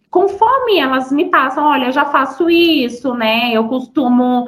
Conforme 0.08 0.78
elas 0.78 1.10
me 1.10 1.24
passam, 1.24 1.66
olha, 1.66 1.86
eu 1.86 1.92
já 1.92 2.04
faço 2.04 2.48
isso, 2.48 3.12
né? 3.12 3.50
Eu 3.52 3.66
costumo, 3.66 4.46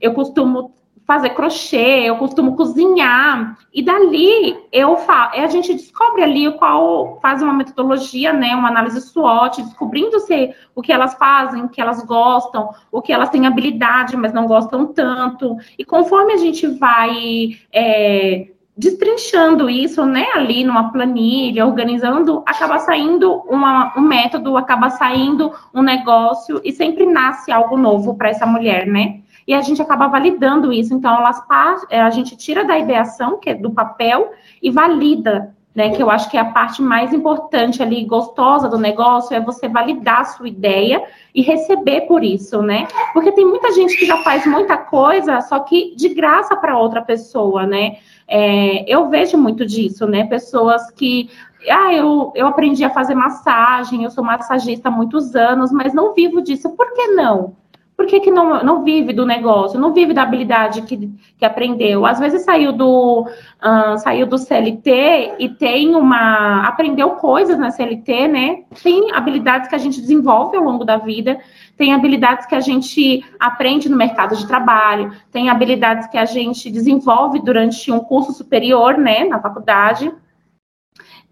eu 0.00 0.12
costumo 0.14 0.74
fazer 1.08 1.30
crochê, 1.30 2.02
eu 2.02 2.16
costumo 2.16 2.54
cozinhar, 2.54 3.56
e 3.72 3.82
dali 3.82 4.54
eu 4.70 4.98
fa 4.98 5.30
a 5.34 5.46
gente 5.46 5.72
descobre 5.72 6.22
ali 6.22 6.52
qual 6.58 7.18
faz 7.22 7.40
uma 7.40 7.54
metodologia, 7.54 8.30
né, 8.30 8.54
uma 8.54 8.68
análise 8.68 9.00
SWOT, 9.00 9.62
descobrindo 9.62 10.20
se 10.20 10.54
o 10.74 10.82
que 10.82 10.92
elas 10.92 11.14
fazem, 11.14 11.64
o 11.64 11.68
que 11.70 11.80
elas 11.80 12.04
gostam, 12.04 12.68
o 12.92 13.00
que 13.00 13.10
elas 13.10 13.30
têm 13.30 13.46
habilidade, 13.46 14.18
mas 14.18 14.34
não 14.34 14.46
gostam 14.46 14.84
tanto. 14.92 15.56
E 15.78 15.84
conforme 15.84 16.34
a 16.34 16.36
gente 16.36 16.66
vai 16.66 17.56
é, 17.72 18.48
destrinchando 18.76 19.70
isso, 19.70 20.04
né, 20.04 20.26
ali 20.34 20.62
numa 20.62 20.92
planilha, 20.92 21.64
organizando, 21.64 22.42
acaba 22.44 22.78
saindo 22.80 23.32
uma, 23.48 23.94
um 23.96 24.02
método, 24.02 24.58
acaba 24.58 24.90
saindo 24.90 25.54
um 25.72 25.80
negócio 25.80 26.60
e 26.62 26.70
sempre 26.70 27.06
nasce 27.06 27.50
algo 27.50 27.78
novo 27.78 28.14
para 28.14 28.28
essa 28.28 28.44
mulher, 28.44 28.86
né? 28.86 29.22
E 29.48 29.54
a 29.54 29.62
gente 29.62 29.80
acaba 29.80 30.08
validando 30.08 30.70
isso. 30.70 30.92
Então, 30.92 31.16
elas, 31.16 31.42
é, 31.88 32.02
a 32.02 32.10
gente 32.10 32.36
tira 32.36 32.66
da 32.66 32.78
ideação, 32.78 33.38
que 33.38 33.48
é 33.48 33.54
do 33.54 33.70
papel, 33.70 34.30
e 34.62 34.70
valida, 34.70 35.56
né? 35.74 35.88
Que 35.88 36.02
eu 36.02 36.10
acho 36.10 36.30
que 36.30 36.36
é 36.36 36.40
a 36.40 36.52
parte 36.52 36.82
mais 36.82 37.14
importante 37.14 37.82
ali, 37.82 38.04
gostosa 38.04 38.68
do 38.68 38.76
negócio, 38.76 39.34
é 39.34 39.40
você 39.40 39.66
validar 39.66 40.20
a 40.20 40.24
sua 40.26 40.48
ideia 40.48 41.02
e 41.34 41.40
receber 41.40 42.02
por 42.02 42.22
isso, 42.22 42.60
né? 42.60 42.86
Porque 43.14 43.32
tem 43.32 43.46
muita 43.46 43.72
gente 43.72 43.96
que 43.96 44.04
já 44.04 44.18
faz 44.18 44.44
muita 44.44 44.76
coisa, 44.76 45.40
só 45.40 45.60
que 45.60 45.96
de 45.96 46.10
graça 46.10 46.54
para 46.54 46.78
outra 46.78 47.00
pessoa, 47.00 47.66
né? 47.66 47.96
É, 48.28 48.84
eu 48.86 49.08
vejo 49.08 49.38
muito 49.38 49.64
disso, 49.64 50.06
né? 50.06 50.26
Pessoas 50.26 50.90
que 50.90 51.30
ah, 51.70 51.94
eu, 51.94 52.32
eu 52.34 52.46
aprendi 52.46 52.84
a 52.84 52.90
fazer 52.90 53.14
massagem, 53.14 54.04
eu 54.04 54.10
sou 54.10 54.22
massagista 54.22 54.90
há 54.90 54.92
muitos 54.92 55.34
anos, 55.34 55.72
mas 55.72 55.94
não 55.94 56.12
vivo 56.12 56.42
disso. 56.42 56.68
Por 56.76 56.92
que 56.92 57.06
não? 57.08 57.56
Por 57.98 58.06
que, 58.06 58.20
que 58.20 58.30
não, 58.30 58.62
não 58.62 58.84
vive 58.84 59.12
do 59.12 59.26
negócio, 59.26 59.76
não 59.76 59.92
vive 59.92 60.14
da 60.14 60.22
habilidade 60.22 60.82
que, 60.82 61.10
que 61.36 61.44
aprendeu? 61.44 62.06
Às 62.06 62.20
vezes 62.20 62.44
saiu 62.44 62.70
do, 62.72 63.22
uh, 63.22 63.98
saiu 63.98 64.24
do 64.24 64.38
CLT 64.38 65.34
e 65.40 65.48
tem 65.48 65.96
uma. 65.96 66.62
aprendeu 66.62 67.10
coisas 67.16 67.58
na 67.58 67.72
CLT, 67.72 68.28
né? 68.28 68.62
Tem 68.84 69.12
habilidades 69.12 69.68
que 69.68 69.74
a 69.74 69.78
gente 69.78 70.00
desenvolve 70.00 70.56
ao 70.56 70.62
longo 70.62 70.84
da 70.84 70.96
vida, 70.96 71.40
tem 71.76 71.92
habilidades 71.92 72.46
que 72.46 72.54
a 72.54 72.60
gente 72.60 73.24
aprende 73.40 73.88
no 73.88 73.96
mercado 73.96 74.36
de 74.36 74.46
trabalho, 74.46 75.10
tem 75.32 75.50
habilidades 75.50 76.06
que 76.06 76.16
a 76.16 76.24
gente 76.24 76.70
desenvolve 76.70 77.40
durante 77.40 77.90
um 77.90 77.98
curso 77.98 78.32
superior, 78.32 78.96
né, 78.96 79.24
na 79.24 79.40
faculdade. 79.40 80.08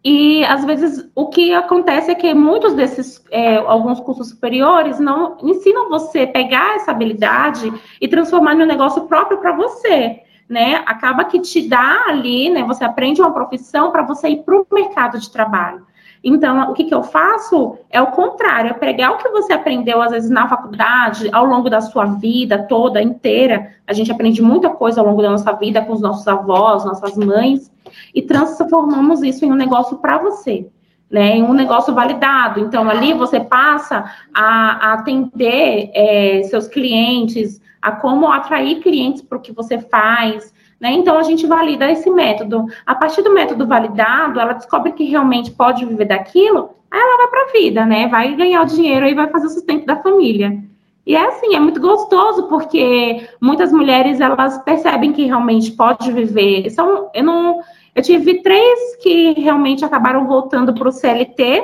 E 0.04 0.44
às 0.44 0.64
vezes 0.64 1.08
o 1.14 1.28
que 1.28 1.52
acontece 1.52 2.10
é 2.10 2.14
que 2.14 2.32
muitos 2.32 2.74
desses, 2.74 3.24
é, 3.30 3.56
alguns 3.56 3.98
cursos 4.00 4.28
superiores 4.28 5.00
não 5.00 5.36
ensinam 5.42 5.88
você 5.88 6.26
pegar 6.26 6.76
essa 6.76 6.92
habilidade 6.92 7.72
e 8.00 8.06
transformar 8.06 8.54
em 8.54 8.62
um 8.62 8.66
negócio 8.66 9.02
próprio 9.02 9.38
para 9.38 9.52
você. 9.52 10.22
Né? 10.48 10.76
Acaba 10.86 11.24
que 11.24 11.40
te 11.40 11.68
dá 11.68 12.04
ali, 12.06 12.48
né? 12.50 12.62
Você 12.62 12.84
aprende 12.84 13.20
uma 13.20 13.32
profissão 13.32 13.90
para 13.90 14.02
você 14.02 14.28
ir 14.28 14.44
para 14.44 14.56
o 14.56 14.66
mercado 14.70 15.18
de 15.18 15.28
trabalho. 15.28 15.84
Então, 16.22 16.70
o 16.70 16.74
que, 16.74 16.84
que 16.84 16.94
eu 16.94 17.02
faço 17.02 17.78
é 17.90 18.00
o 18.00 18.08
contrário, 18.08 18.70
é 18.70 18.74
pegar 18.74 19.12
o 19.12 19.18
que 19.18 19.28
você 19.28 19.52
aprendeu, 19.52 20.02
às 20.02 20.10
vezes, 20.10 20.30
na 20.30 20.48
faculdade, 20.48 21.28
ao 21.32 21.44
longo 21.44 21.70
da 21.70 21.80
sua 21.80 22.06
vida 22.06 22.64
toda 22.64 23.02
inteira. 23.02 23.74
A 23.86 23.92
gente 23.92 24.10
aprende 24.10 24.42
muita 24.42 24.70
coisa 24.70 25.00
ao 25.00 25.06
longo 25.06 25.22
da 25.22 25.30
nossa 25.30 25.52
vida 25.52 25.82
com 25.82 25.92
os 25.92 26.00
nossos 26.00 26.26
avós, 26.26 26.84
nossas 26.84 27.16
mães, 27.16 27.70
e 28.14 28.22
transformamos 28.22 29.22
isso 29.22 29.44
em 29.44 29.52
um 29.52 29.56
negócio 29.56 29.98
para 29.98 30.18
você. 30.18 30.68
Né, 31.08 31.36
em 31.36 31.42
um 31.44 31.52
negócio 31.52 31.94
validado. 31.94 32.58
Então, 32.58 32.90
ali 32.90 33.12
você 33.12 33.38
passa 33.38 34.12
a, 34.34 34.88
a 34.88 34.92
atender 34.94 35.88
é, 35.94 36.42
seus 36.42 36.66
clientes, 36.66 37.60
a 37.80 37.92
como 37.92 38.26
atrair 38.26 38.80
clientes 38.80 39.22
para 39.22 39.38
o 39.38 39.40
que 39.40 39.52
você 39.52 39.78
faz, 39.78 40.52
né? 40.80 40.92
Então, 40.92 41.18
a 41.18 41.22
gente 41.22 41.46
valida 41.46 41.90
esse 41.90 42.10
método. 42.10 42.66
A 42.84 42.94
partir 42.94 43.22
do 43.22 43.32
método 43.32 43.66
validado, 43.66 44.38
ela 44.38 44.52
descobre 44.52 44.92
que 44.92 45.04
realmente 45.04 45.50
pode 45.50 45.84
viver 45.84 46.06
daquilo, 46.06 46.70
aí 46.90 47.00
ela 47.00 47.16
vai 47.18 47.28
para 47.28 47.42
a 47.42 47.52
vida, 47.52 47.86
né? 47.86 48.08
Vai 48.08 48.34
ganhar 48.34 48.62
o 48.62 48.66
dinheiro 48.66 49.06
e 49.06 49.14
vai 49.14 49.28
fazer 49.28 49.46
o 49.46 49.50
sustento 49.50 49.86
da 49.86 49.96
família. 49.96 50.62
E 51.06 51.14
é 51.14 51.24
assim, 51.24 51.54
é 51.54 51.60
muito 51.60 51.80
gostoso, 51.80 52.48
porque 52.48 53.28
muitas 53.40 53.72
mulheres, 53.72 54.20
elas 54.20 54.58
percebem 54.64 55.12
que 55.12 55.24
realmente 55.24 55.70
pode 55.70 56.10
viver. 56.10 56.68
São, 56.70 57.10
eu, 57.14 57.22
não, 57.22 57.60
eu 57.94 58.02
tive 58.02 58.42
três 58.42 58.96
que 58.96 59.32
realmente 59.34 59.84
acabaram 59.84 60.26
voltando 60.26 60.74
para 60.74 60.88
o 60.88 60.92
CLT, 60.92 61.62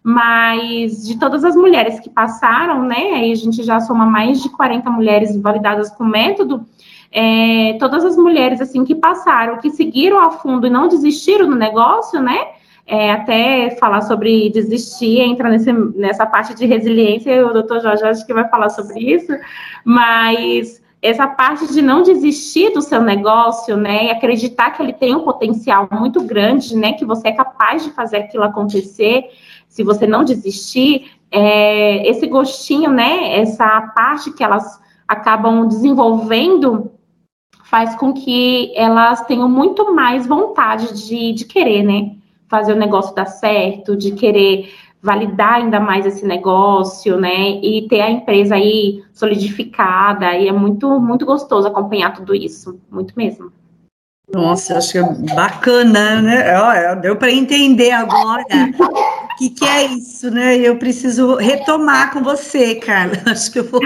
mas 0.00 1.08
de 1.08 1.18
todas 1.18 1.44
as 1.44 1.56
mulheres 1.56 1.98
que 1.98 2.08
passaram, 2.08 2.82
né, 2.82 3.14
aí 3.14 3.32
a 3.32 3.34
gente 3.34 3.62
já 3.64 3.80
soma 3.80 4.06
mais 4.06 4.42
de 4.42 4.48
40 4.50 4.88
mulheres 4.90 5.36
validadas 5.40 5.90
com 5.90 6.04
método, 6.04 6.64
é, 7.16 7.76
todas 7.78 8.04
as 8.04 8.16
mulheres 8.16 8.60
assim 8.60 8.84
que 8.84 8.96
passaram, 8.96 9.58
que 9.58 9.70
seguiram 9.70 10.18
a 10.18 10.32
fundo 10.32 10.66
e 10.66 10.70
não 10.70 10.88
desistiram 10.88 11.48
do 11.48 11.54
negócio, 11.54 12.20
né? 12.20 12.48
É, 12.84 13.12
até 13.12 13.70
falar 13.78 14.02
sobre 14.02 14.50
desistir, 14.50 15.20
entra 15.20 15.48
nesse, 15.48 15.72
nessa 15.72 16.26
parte 16.26 16.54
de 16.54 16.66
resiliência, 16.66 17.46
o 17.46 17.52
doutor 17.52 17.80
Jorge 17.80 18.04
acho 18.04 18.26
que 18.26 18.34
vai 18.34 18.46
falar 18.48 18.68
sobre 18.68 18.98
isso, 19.00 19.32
mas 19.84 20.82
essa 21.00 21.26
parte 21.26 21.72
de 21.72 21.80
não 21.80 22.02
desistir 22.02 22.74
do 22.74 22.82
seu 22.82 23.00
negócio, 23.00 23.76
né, 23.76 24.06
e 24.06 24.10
acreditar 24.10 24.70
que 24.70 24.82
ele 24.82 24.92
tem 24.92 25.14
um 25.14 25.20
potencial 25.20 25.88
muito 25.90 26.22
grande, 26.24 26.76
né, 26.76 26.92
que 26.92 27.06
você 27.06 27.28
é 27.28 27.32
capaz 27.32 27.84
de 27.84 27.90
fazer 27.90 28.18
aquilo 28.18 28.42
acontecer, 28.42 29.30
se 29.66 29.82
você 29.82 30.06
não 30.06 30.22
desistir, 30.24 31.12
é, 31.30 32.06
esse 32.06 32.26
gostinho, 32.26 32.90
né, 32.90 33.38
essa 33.38 33.92
parte 33.94 34.30
que 34.30 34.44
elas 34.44 34.78
acabam 35.08 35.66
desenvolvendo 35.66 36.90
faz 37.74 37.96
com 37.96 38.12
que 38.12 38.72
elas 38.76 39.26
tenham 39.26 39.48
muito 39.48 39.92
mais 39.92 40.28
vontade 40.28 40.94
de, 40.94 41.32
de 41.32 41.44
querer, 41.44 41.82
né? 41.82 42.12
Fazer 42.46 42.72
o 42.72 42.78
negócio 42.78 43.12
dar 43.16 43.26
certo, 43.26 43.96
de 43.96 44.12
querer 44.12 44.72
validar 45.02 45.54
ainda 45.54 45.80
mais 45.80 46.06
esse 46.06 46.24
negócio, 46.24 47.16
né? 47.16 47.58
E 47.60 47.88
ter 47.88 48.00
a 48.00 48.08
empresa 48.08 48.54
aí 48.54 49.02
solidificada. 49.12 50.36
E 50.36 50.46
é 50.46 50.52
muito, 50.52 51.00
muito 51.00 51.26
gostoso 51.26 51.66
acompanhar 51.66 52.14
tudo 52.14 52.32
isso. 52.32 52.78
Muito 52.88 53.12
mesmo. 53.16 53.50
Nossa, 54.32 54.78
acho 54.78 54.92
que 54.92 54.98
é 54.98 55.34
bacana, 55.34 56.22
né? 56.22 56.94
Deu 57.02 57.16
para 57.16 57.32
entender 57.32 57.90
agora 57.90 58.44
o 58.44 59.36
que, 59.36 59.50
que 59.50 59.64
é 59.64 59.86
isso, 59.86 60.30
né? 60.30 60.58
Eu 60.58 60.78
preciso 60.78 61.34
retomar 61.34 62.12
com 62.12 62.22
você, 62.22 62.76
Carla. 62.76 63.16
Acho 63.26 63.50
que 63.50 63.58
eu 63.58 63.68
vou 63.68 63.80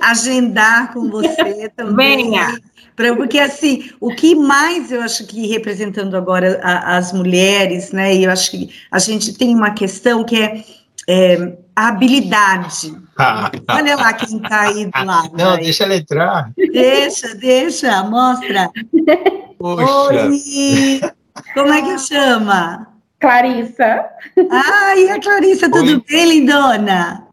agendar 0.00 0.92
com 0.92 1.10
você 1.10 1.70
também. 1.76 2.30
Venha. 2.30 2.58
Pra, 2.94 3.14
porque, 3.14 3.38
assim, 3.38 3.90
o 4.00 4.14
que 4.14 4.34
mais 4.34 4.90
eu 4.90 5.00
acho 5.02 5.24
que 5.26 5.46
representando 5.46 6.16
agora 6.16 6.60
a, 6.62 6.96
as 6.96 7.12
mulheres, 7.12 7.92
né, 7.92 8.14
e 8.14 8.24
eu 8.24 8.30
acho 8.30 8.50
que 8.50 8.70
a 8.90 8.98
gente 8.98 9.34
tem 9.38 9.54
uma 9.54 9.70
questão 9.70 10.24
que 10.24 10.36
é 10.36 10.64
é, 11.08 11.56
a 11.74 11.88
habilidade. 11.88 12.94
Olha 13.70 13.96
lá 13.96 14.12
quem 14.12 14.36
está 14.36 14.60
aí 14.60 14.84
do 14.84 15.04
lado. 15.04 15.30
Não, 15.32 15.54
aí. 15.54 15.64
deixa 15.64 15.84
ela 15.84 15.96
entrar. 15.96 16.50
Deixa, 16.54 17.34
deixa, 17.34 18.02
mostra. 18.04 18.70
Poxa. 19.58 20.26
Oi, 20.26 21.00
como 21.54 21.72
é 21.72 21.82
que 21.82 21.98
chama? 21.98 22.86
Clariça. 23.18 24.04
Ai, 24.50 25.08
a 25.08 25.20
Clarissa, 25.20 25.70
tudo 25.70 25.90
Oi. 25.90 26.04
bem, 26.06 26.28
lindona? 26.28 27.26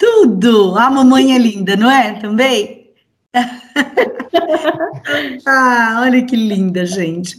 Tudo. 0.00 0.76
A 0.78 0.90
mamãe 0.90 1.34
é 1.34 1.38
linda, 1.38 1.76
não 1.76 1.90
é? 1.90 2.14
Também? 2.14 2.90
ah, 5.46 6.00
olha 6.02 6.24
que 6.24 6.34
linda, 6.34 6.86
gente. 6.86 7.36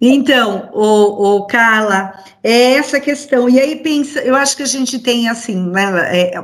Então, 0.00 0.70
o, 0.72 1.36
o, 1.36 1.46
Carla, 1.46 2.14
é 2.42 2.72
essa 2.72 2.98
questão. 2.98 3.50
E 3.50 3.60
aí 3.60 3.76
pensa, 3.76 4.20
eu 4.20 4.34
acho 4.34 4.56
que 4.56 4.62
a 4.62 4.66
gente 4.66 4.98
tem 4.98 5.28
assim, 5.28 5.62
né, 5.70 5.90
é, 6.10 6.40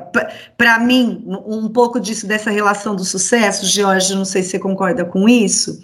para 0.59 0.79
mim, 0.79 1.25
um 1.47 1.71
pouco 1.71 1.99
disso 1.99 2.27
dessa 2.27 2.51
relação 2.51 2.95
do 2.95 3.03
sucesso, 3.03 3.65
George, 3.65 4.15
não 4.15 4.27
sei 4.27 4.43
se 4.43 4.51
você 4.51 4.59
concorda 4.59 5.07
com 5.07 5.27
isso, 5.27 5.81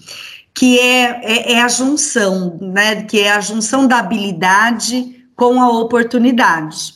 que 0.55 0.79
é, 0.79 1.19
é, 1.23 1.53
é 1.55 1.63
a 1.63 1.69
junção, 1.69 2.59
né? 2.61 3.05
Que 3.05 3.21
é 3.21 3.33
a 3.33 3.41
junção 3.41 3.87
da 3.87 4.01
habilidade 4.01 5.25
com 5.35 5.59
a 5.59 5.71
oportunidade, 5.71 6.93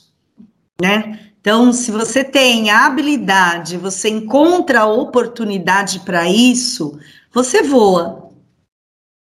né? 0.79 1.26
Então, 1.47 1.73
se 1.73 1.93
você 1.93 2.25
tem 2.25 2.71
a 2.71 2.87
habilidade, 2.87 3.77
você 3.77 4.09
encontra 4.09 4.81
a 4.81 4.87
oportunidade 4.87 6.01
para 6.01 6.29
isso, 6.29 6.99
você 7.33 7.63
voa, 7.63 8.33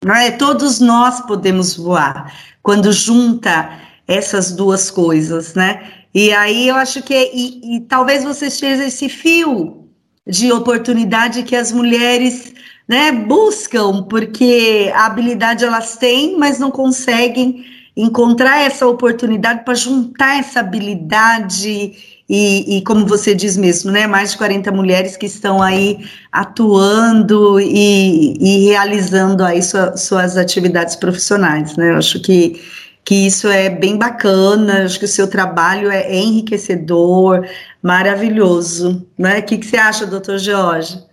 não 0.04 0.14
é? 0.14 0.30
Todos 0.30 0.82
nós 0.82 1.22
podemos 1.22 1.78
voar 1.78 2.38
quando 2.62 2.92
junta 2.92 3.80
essas 4.06 4.52
duas 4.52 4.92
coisas, 4.92 5.54
né? 5.54 5.94
E 6.14 6.34
aí 6.34 6.68
eu 6.68 6.76
acho 6.76 7.02
que 7.02 7.16
e, 7.34 7.78
e 7.78 7.80
talvez 7.88 8.26
você 8.26 8.50
seja 8.50 8.84
esse 8.84 9.08
fio 9.08 9.88
de 10.28 10.52
oportunidade 10.52 11.44
que 11.44 11.56
as 11.56 11.72
mulheres 11.72 12.54
né, 12.86 13.14
buscam, 13.14 14.04
porque 14.04 14.92
a 14.94 15.06
habilidade 15.06 15.64
elas 15.64 15.96
têm, 15.96 16.38
mas 16.38 16.60
não 16.60 16.70
conseguem 16.70 17.64
encontrar 18.00 18.62
essa 18.62 18.88
oportunidade 18.88 19.65
para 19.65 19.74
juntar 19.75 20.39
essa 20.39 20.62
habilidade 20.62 22.20
e, 22.29 22.77
e, 22.77 22.84
como 22.84 23.06
você 23.06 23.34
diz 23.36 23.58
mesmo, 23.58 23.91
né, 23.91 24.08
mais 24.08 24.32
de 24.32 24.38
40 24.38 24.72
mulheres 24.72 25.18
que 25.18 25.25
estão 25.25 25.62
aí 25.62 26.08
atuando 26.32 27.60
e, 27.60 28.38
e 28.39 28.65
realizando 28.68 29.44
aí 29.44 29.62
sua, 29.62 29.98
suas 29.98 30.38
atividades 30.38 30.96
profissionais, 30.96 31.75
né, 31.75 31.89
eu 31.89 31.98
acho 31.98 32.22
que, 32.22 32.62
que 33.03 33.15
isso 33.15 33.48
é 33.48 33.70
bem 33.70 33.98
bacana, 33.98 34.86
acho 34.86 35.00
que 35.00 35.06
o 35.06 35.08
seu 35.08 35.27
trabalho 35.27 35.89
é, 35.89 36.03
é 36.03 36.20
enriquecedor, 36.20 37.46
maravilhoso, 37.82 39.06
né, 39.18 39.39
o 39.39 39.44
que, 39.44 39.58
que 39.58 39.65
você 39.65 39.77
acha, 39.77 40.06
doutor 40.06 40.38
Jorge? 40.38 41.03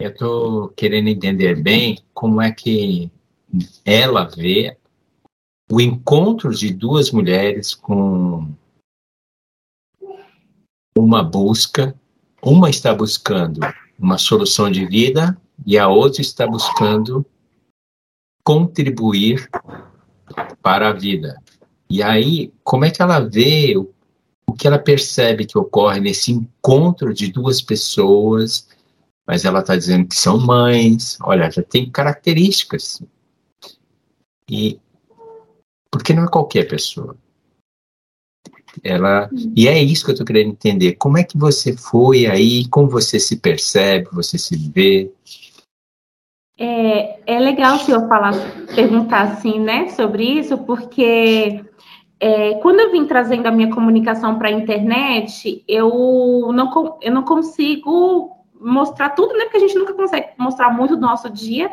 Eu 0.00 0.10
estou 0.10 0.68
querendo 0.68 1.08
entender 1.08 1.56
bem 1.60 1.98
como 2.14 2.40
é 2.40 2.50
que 2.50 3.10
ela 3.84 4.24
vê 4.24 4.76
o 5.72 5.80
encontro 5.80 6.54
de 6.54 6.70
duas 6.70 7.10
mulheres 7.10 7.74
com 7.74 8.46
uma 10.94 11.22
busca, 11.22 11.98
uma 12.42 12.68
está 12.68 12.94
buscando 12.94 13.60
uma 13.98 14.18
solução 14.18 14.70
de 14.70 14.84
vida 14.84 15.34
e 15.64 15.78
a 15.78 15.88
outra 15.88 16.20
está 16.20 16.46
buscando 16.46 17.24
contribuir 18.44 19.48
para 20.60 20.90
a 20.90 20.92
vida. 20.92 21.42
E 21.88 22.02
aí, 22.02 22.52
como 22.62 22.84
é 22.84 22.90
que 22.90 23.00
ela 23.00 23.20
vê 23.20 23.74
o, 23.74 23.90
o 24.46 24.52
que 24.52 24.66
ela 24.66 24.78
percebe 24.78 25.46
que 25.46 25.56
ocorre 25.56 26.00
nesse 26.00 26.32
encontro 26.32 27.14
de 27.14 27.32
duas 27.32 27.62
pessoas? 27.62 28.68
Mas 29.26 29.46
ela 29.46 29.60
está 29.60 29.74
dizendo 29.74 30.06
que 30.06 30.16
são 30.16 30.38
mães, 30.38 31.16
olha, 31.22 31.50
já 31.50 31.62
tem 31.62 31.90
características. 31.90 33.02
E 34.50 34.78
porque 35.92 36.14
não 36.14 36.24
é 36.24 36.28
qualquer 36.28 36.66
pessoa. 36.66 37.14
Ela, 38.82 39.28
e 39.54 39.68
é 39.68 39.78
isso 39.82 40.02
que 40.02 40.10
eu 40.10 40.14
estou 40.14 40.26
querendo 40.26 40.52
entender. 40.52 40.94
Como 40.94 41.18
é 41.18 41.22
que 41.22 41.36
você 41.36 41.76
foi 41.76 42.24
aí? 42.24 42.66
Como 42.68 42.88
você 42.88 43.20
se 43.20 43.36
percebe? 43.36 44.08
Você 44.12 44.38
se 44.38 44.56
vê? 44.56 45.12
É, 46.58 47.20
é 47.26 47.38
legal 47.38 47.76
o 47.76 47.78
senhor 47.80 48.08
falar, 48.08 48.32
perguntar 48.74 49.22
assim, 49.22 49.60
né, 49.60 49.88
sobre 49.90 50.24
isso, 50.24 50.56
porque 50.58 51.62
é, 52.20 52.54
quando 52.54 52.80
eu 52.80 52.92
vim 52.92 53.06
trazendo 53.06 53.46
a 53.46 53.50
minha 53.50 53.70
comunicação 53.70 54.38
para 54.38 54.48
a 54.48 54.52
internet, 54.52 55.62
eu 55.68 56.50
não, 56.54 56.98
eu 57.02 57.12
não 57.12 57.24
consigo 57.24 58.30
mostrar 58.58 59.10
tudo, 59.10 59.34
né? 59.34 59.44
Porque 59.44 59.56
a 59.56 59.60
gente 59.60 59.74
nunca 59.74 59.92
consegue 59.92 60.28
mostrar 60.38 60.70
muito 60.70 60.94
do 60.94 61.02
nosso 61.02 61.28
dia 61.28 61.70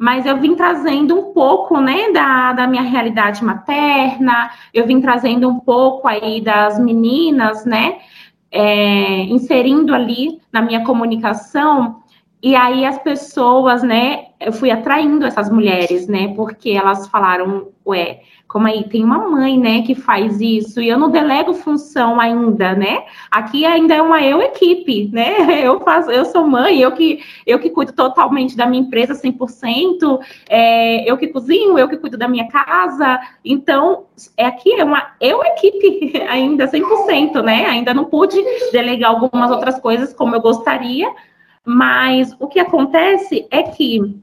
mas 0.00 0.24
eu 0.24 0.38
vim 0.38 0.54
trazendo 0.54 1.14
um 1.14 1.34
pouco, 1.34 1.78
né, 1.78 2.10
da, 2.10 2.54
da 2.54 2.66
minha 2.66 2.82
realidade 2.82 3.44
materna, 3.44 4.50
eu 4.72 4.86
vim 4.86 4.98
trazendo 4.98 5.46
um 5.46 5.60
pouco 5.60 6.08
aí 6.08 6.40
das 6.40 6.80
meninas, 6.80 7.66
né, 7.66 7.98
é, 8.50 9.24
inserindo 9.24 9.94
ali 9.94 10.40
na 10.50 10.62
minha 10.62 10.82
comunicação, 10.86 11.99
e 12.42 12.56
aí 12.56 12.86
as 12.86 12.98
pessoas, 12.98 13.82
né, 13.82 14.26
eu 14.40 14.52
fui 14.52 14.70
atraindo 14.70 15.26
essas 15.26 15.50
mulheres, 15.50 16.08
né, 16.08 16.32
porque 16.34 16.70
elas 16.70 17.06
falaram, 17.08 17.68
ué, 17.86 18.20
como 18.50 18.66
aí 18.66 18.82
tem 18.88 19.04
uma 19.04 19.18
mãe, 19.28 19.56
né, 19.56 19.82
que 19.82 19.94
faz 19.94 20.40
isso, 20.40 20.80
e 20.80 20.88
eu 20.88 20.98
não 20.98 21.08
delego 21.08 21.54
função 21.54 22.18
ainda, 22.18 22.74
né? 22.74 23.04
Aqui 23.30 23.64
ainda 23.64 23.94
é 23.94 24.02
uma 24.02 24.20
eu 24.20 24.42
equipe, 24.42 25.08
né? 25.12 25.36
Eu 25.64 25.78
faço, 25.80 26.10
eu 26.10 26.24
sou 26.24 26.46
mãe, 26.46 26.80
eu 26.80 26.90
que 26.92 27.22
eu 27.46 27.60
que 27.60 27.70
cuido 27.70 27.92
totalmente 27.92 28.56
da 28.56 28.66
minha 28.66 28.82
empresa 28.82 29.14
100%, 29.14 30.18
é, 30.48 31.08
eu 31.08 31.16
que 31.16 31.28
cozinho, 31.28 31.78
eu 31.78 31.88
que 31.88 31.96
cuido 31.96 32.16
da 32.16 32.26
minha 32.26 32.48
casa. 32.48 33.20
Então, 33.44 34.06
é 34.36 34.46
aqui 34.46 34.72
é 34.72 34.84
uma 34.84 35.12
eu 35.20 35.42
equipe 35.44 36.20
ainda 36.28 36.66
100%, 36.66 37.42
né? 37.42 37.66
Ainda 37.66 37.94
não 37.94 38.06
pude 38.06 38.36
delegar 38.72 39.10
algumas 39.10 39.50
outras 39.50 39.78
coisas 39.78 40.12
como 40.12 40.34
eu 40.34 40.40
gostaria, 40.40 41.08
mas 41.70 42.34
o 42.40 42.48
que 42.48 42.58
acontece 42.58 43.46
é 43.48 43.62
que 43.62 44.20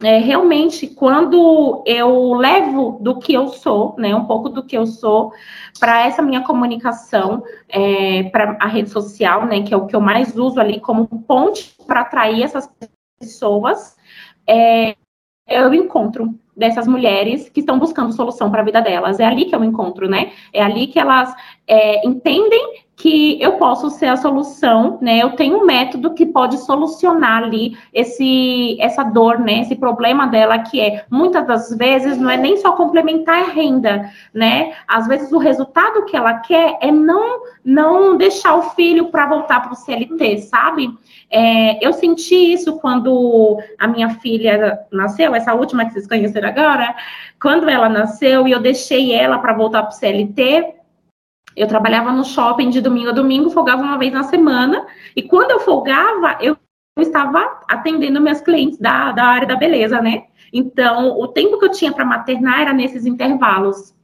é, 0.00 0.18
realmente, 0.18 0.86
quando 0.86 1.82
eu 1.84 2.34
levo 2.34 2.98
do 3.00 3.18
que 3.18 3.32
eu 3.32 3.48
sou, 3.48 3.96
né, 3.98 4.14
um 4.14 4.26
pouco 4.26 4.48
do 4.48 4.62
que 4.62 4.78
eu 4.78 4.86
sou, 4.86 5.32
para 5.80 6.06
essa 6.06 6.22
minha 6.22 6.42
comunicação, 6.42 7.42
é, 7.68 8.22
para 8.24 8.56
a 8.60 8.68
rede 8.68 8.90
social, 8.90 9.44
né, 9.44 9.62
que 9.62 9.74
é 9.74 9.76
o 9.76 9.86
que 9.86 9.96
eu 9.96 10.00
mais 10.00 10.36
uso 10.36 10.60
ali 10.60 10.78
como 10.78 11.08
ponte 11.26 11.74
para 11.84 12.02
atrair 12.02 12.44
essas 12.44 12.70
pessoas, 13.18 13.96
é, 14.46 14.94
eu 15.48 15.74
encontro 15.74 16.38
dessas 16.56 16.86
mulheres 16.86 17.48
que 17.48 17.58
estão 17.58 17.76
buscando 17.76 18.12
solução 18.12 18.52
para 18.52 18.62
a 18.62 18.64
vida 18.64 18.80
delas. 18.80 19.18
É 19.18 19.24
ali 19.24 19.46
que 19.46 19.54
eu 19.54 19.64
encontro, 19.64 20.08
né? 20.08 20.32
É 20.52 20.62
ali 20.62 20.86
que 20.86 20.98
elas 20.98 21.34
é, 21.66 22.06
entendem 22.06 22.84
que 22.98 23.40
eu 23.40 23.52
posso 23.52 23.90
ser 23.90 24.06
a 24.06 24.16
solução, 24.16 24.98
né? 25.00 25.18
Eu 25.22 25.30
tenho 25.30 25.58
um 25.58 25.64
método 25.64 26.14
que 26.14 26.26
pode 26.26 26.58
solucionar 26.58 27.44
ali 27.44 27.78
esse 27.94 28.76
essa 28.80 29.04
dor, 29.04 29.38
né? 29.38 29.60
Esse 29.60 29.76
problema 29.76 30.26
dela 30.26 30.58
que 30.58 30.80
é 30.80 31.04
muitas 31.08 31.46
das 31.46 31.70
vezes 31.76 32.18
não 32.18 32.28
é 32.28 32.36
nem 32.36 32.56
só 32.56 32.72
complementar 32.72 33.44
a 33.44 33.52
renda, 33.52 34.10
né? 34.34 34.74
Às 34.88 35.06
vezes 35.06 35.30
o 35.30 35.38
resultado 35.38 36.06
que 36.06 36.16
ela 36.16 36.40
quer 36.40 36.76
é 36.80 36.90
não 36.90 37.42
não 37.64 38.16
deixar 38.16 38.56
o 38.56 38.70
filho 38.70 39.06
para 39.06 39.26
voltar 39.28 39.60
para 39.60 39.72
o 39.72 39.76
CLT, 39.76 40.38
sabe? 40.38 40.90
É, 41.30 41.86
eu 41.86 41.92
senti 41.92 42.52
isso 42.52 42.80
quando 42.80 43.58
a 43.78 43.86
minha 43.86 44.10
filha 44.10 44.80
nasceu, 44.90 45.36
essa 45.36 45.54
última 45.54 45.84
que 45.84 45.92
vocês 45.92 46.08
conheceram 46.08 46.48
agora, 46.48 46.96
quando 47.40 47.68
ela 47.68 47.88
nasceu 47.88 48.48
e 48.48 48.50
eu 48.52 48.60
deixei 48.60 49.12
ela 49.12 49.38
para 49.38 49.52
voltar 49.52 49.84
para 49.84 49.92
o 49.92 49.94
CLT 49.94 50.77
eu 51.58 51.66
trabalhava 51.66 52.12
no 52.12 52.24
shopping 52.24 52.70
de 52.70 52.80
domingo 52.80 53.10
a 53.10 53.12
domingo, 53.12 53.50
folgava 53.50 53.82
uma 53.82 53.98
vez 53.98 54.12
na 54.12 54.22
semana, 54.22 54.86
e 55.14 55.22
quando 55.22 55.50
eu 55.50 55.60
folgava, 55.60 56.38
eu 56.40 56.56
estava 56.98 57.60
atendendo 57.68 58.20
meus 58.20 58.40
clientes 58.40 58.78
da, 58.78 59.12
da 59.12 59.24
área 59.24 59.48
da 59.48 59.56
beleza, 59.56 60.00
né? 60.00 60.24
Então, 60.52 61.18
o 61.18 61.28
tempo 61.28 61.58
que 61.58 61.64
eu 61.64 61.70
tinha 61.70 61.92
para 61.92 62.04
maternar 62.04 62.60
era 62.60 62.72
nesses 62.72 63.06
intervalos. 63.06 63.94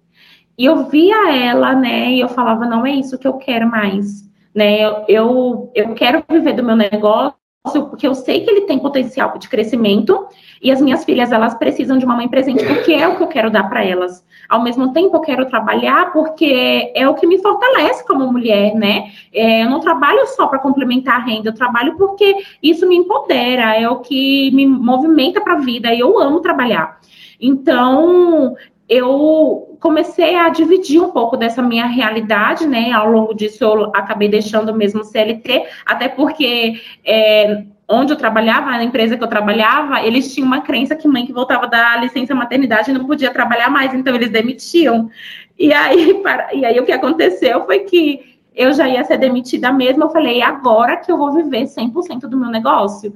E 0.56 0.64
eu 0.64 0.84
via 0.86 1.32
ela, 1.32 1.74
né? 1.74 2.12
E 2.12 2.20
eu 2.20 2.28
falava, 2.28 2.66
não 2.66 2.86
é 2.86 2.92
isso 2.92 3.18
que 3.18 3.26
eu 3.26 3.34
quero 3.34 3.68
mais, 3.68 4.28
né? 4.54 4.80
Eu, 4.80 5.04
eu, 5.08 5.72
eu 5.74 5.94
quero 5.94 6.22
viver 6.28 6.52
do 6.52 6.62
meu 6.62 6.76
negócio, 6.76 7.34
porque 7.72 8.07
eu 8.07 8.14
sei 8.14 8.40
que 8.40 8.50
ele 8.50 8.61
tem 8.62 8.79
potencial 8.79 9.38
de 9.38 9.48
crescimento 9.48 10.27
e 10.62 10.70
as 10.70 10.83
minhas 10.83 11.03
filhas 11.03 11.33
elas 11.33 11.55
precisam 11.55 11.96
de 11.96 12.05
uma 12.05 12.14
mãe 12.14 12.29
presente 12.29 12.62
porque 12.66 12.92
é 12.92 13.09
o 13.09 13.16
que 13.16 13.22
eu 13.22 13.27
quero 13.27 13.50
dar 13.50 13.68
para 13.70 13.83
elas. 13.83 14.22
Ao 14.50 14.62
mesmo 14.62 14.92
tempo 14.92 15.16
eu 15.16 15.20
quero 15.20 15.46
trabalhar 15.46 16.12
porque 16.12 16.92
é 16.94 17.09
o 17.09 17.14
que 17.14 17.27
me 17.27 17.38
fortalece 17.38 18.07
como 18.07 18.31
mulher, 18.31 18.74
né? 18.74 19.11
É, 19.33 19.64
eu 19.64 19.70
não 19.70 19.81
trabalho 19.81 20.27
só 20.27 20.46
para 20.46 20.59
complementar 20.59 21.16
a 21.16 21.24
renda, 21.24 21.48
eu 21.48 21.55
trabalho 21.55 21.96
porque 21.96 22.37
isso 22.62 22.87
me 22.87 22.96
empodera, 22.96 23.74
é 23.74 23.88
o 23.88 24.00
que 24.00 24.50
me 24.50 24.66
movimenta 24.66 25.40
para 25.40 25.55
a 25.55 25.61
vida 25.61 25.92
e 25.94 26.00
eu 26.00 26.18
amo 26.18 26.40
trabalhar. 26.40 27.00
Então, 27.40 28.55
eu 28.88 29.76
comecei 29.80 30.36
a 30.36 30.48
dividir 30.48 31.00
um 31.00 31.10
pouco 31.10 31.36
dessa 31.36 31.62
minha 31.62 31.86
realidade, 31.86 32.66
né? 32.66 32.92
Ao 32.92 33.10
longo 33.10 33.34
disso, 33.34 33.64
eu 33.64 33.92
acabei 33.94 34.28
deixando 34.28 34.74
mesmo 34.74 35.00
o 35.00 35.04
CLT, 35.04 35.66
até 35.86 36.08
porque 36.08 36.80
é, 37.04 37.64
onde 37.88 38.12
eu 38.12 38.16
trabalhava, 38.16 38.70
na 38.70 38.84
empresa 38.84 39.16
que 39.16 39.24
eu 39.24 39.28
trabalhava, 39.28 40.02
eles 40.02 40.34
tinham 40.34 40.46
uma 40.46 40.60
crença 40.60 40.96
que 40.96 41.08
mãe 41.08 41.26
que 41.26 41.32
voltava 41.32 41.66
da 41.66 41.96
licença 41.96 42.34
maternidade 42.34 42.92
não 42.92 43.06
podia 43.06 43.30
trabalhar 43.30 43.70
mais, 43.70 43.92
então 43.94 44.14
eles 44.14 44.30
demitiam. 44.30 45.10
E 45.58 45.72
aí, 45.72 46.14
para, 46.22 46.54
e 46.54 46.64
aí 46.64 46.78
o 46.78 46.84
que 46.84 46.92
aconteceu 46.92 47.64
foi 47.64 47.80
que 47.80 48.38
eu 48.54 48.72
já 48.72 48.88
ia 48.88 49.04
ser 49.04 49.18
demitida 49.18 49.72
mesmo, 49.72 50.04
eu 50.04 50.10
falei, 50.10 50.40
agora 50.40 50.96
que 50.96 51.10
eu 51.10 51.18
vou 51.18 51.32
viver 51.32 51.64
100% 51.64 52.20
do 52.20 52.36
meu 52.36 52.50
negócio. 52.50 53.14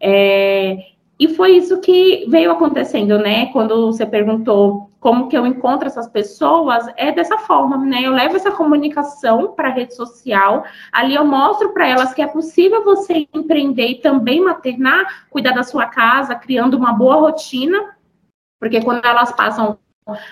É, 0.00 0.78
e 1.20 1.28
foi 1.28 1.50
isso 1.58 1.78
que 1.82 2.24
veio 2.28 2.50
acontecendo, 2.50 3.18
né? 3.18 3.52
Quando 3.52 3.92
você 3.92 4.06
perguntou 4.06 4.90
como 4.98 5.28
que 5.28 5.36
eu 5.36 5.46
encontro 5.46 5.86
essas 5.86 6.08
pessoas, 6.08 6.86
é 6.96 7.12
dessa 7.12 7.36
forma, 7.36 7.76
né? 7.76 8.00
Eu 8.02 8.12
levo 8.12 8.36
essa 8.36 8.50
comunicação 8.50 9.52
para 9.52 9.68
a 9.68 9.70
rede 9.70 9.94
social, 9.94 10.64
ali 10.90 11.14
eu 11.14 11.24
mostro 11.26 11.74
para 11.74 11.86
elas 11.86 12.14
que 12.14 12.22
é 12.22 12.26
possível 12.26 12.82
você 12.82 13.28
empreender 13.34 13.88
e 13.88 14.00
também 14.00 14.40
maternar, 14.42 15.26
cuidar 15.28 15.52
da 15.52 15.62
sua 15.62 15.84
casa, 15.84 16.34
criando 16.34 16.78
uma 16.78 16.94
boa 16.94 17.16
rotina, 17.16 17.94
porque 18.58 18.80
quando 18.80 19.04
elas 19.04 19.30
passam 19.30 19.78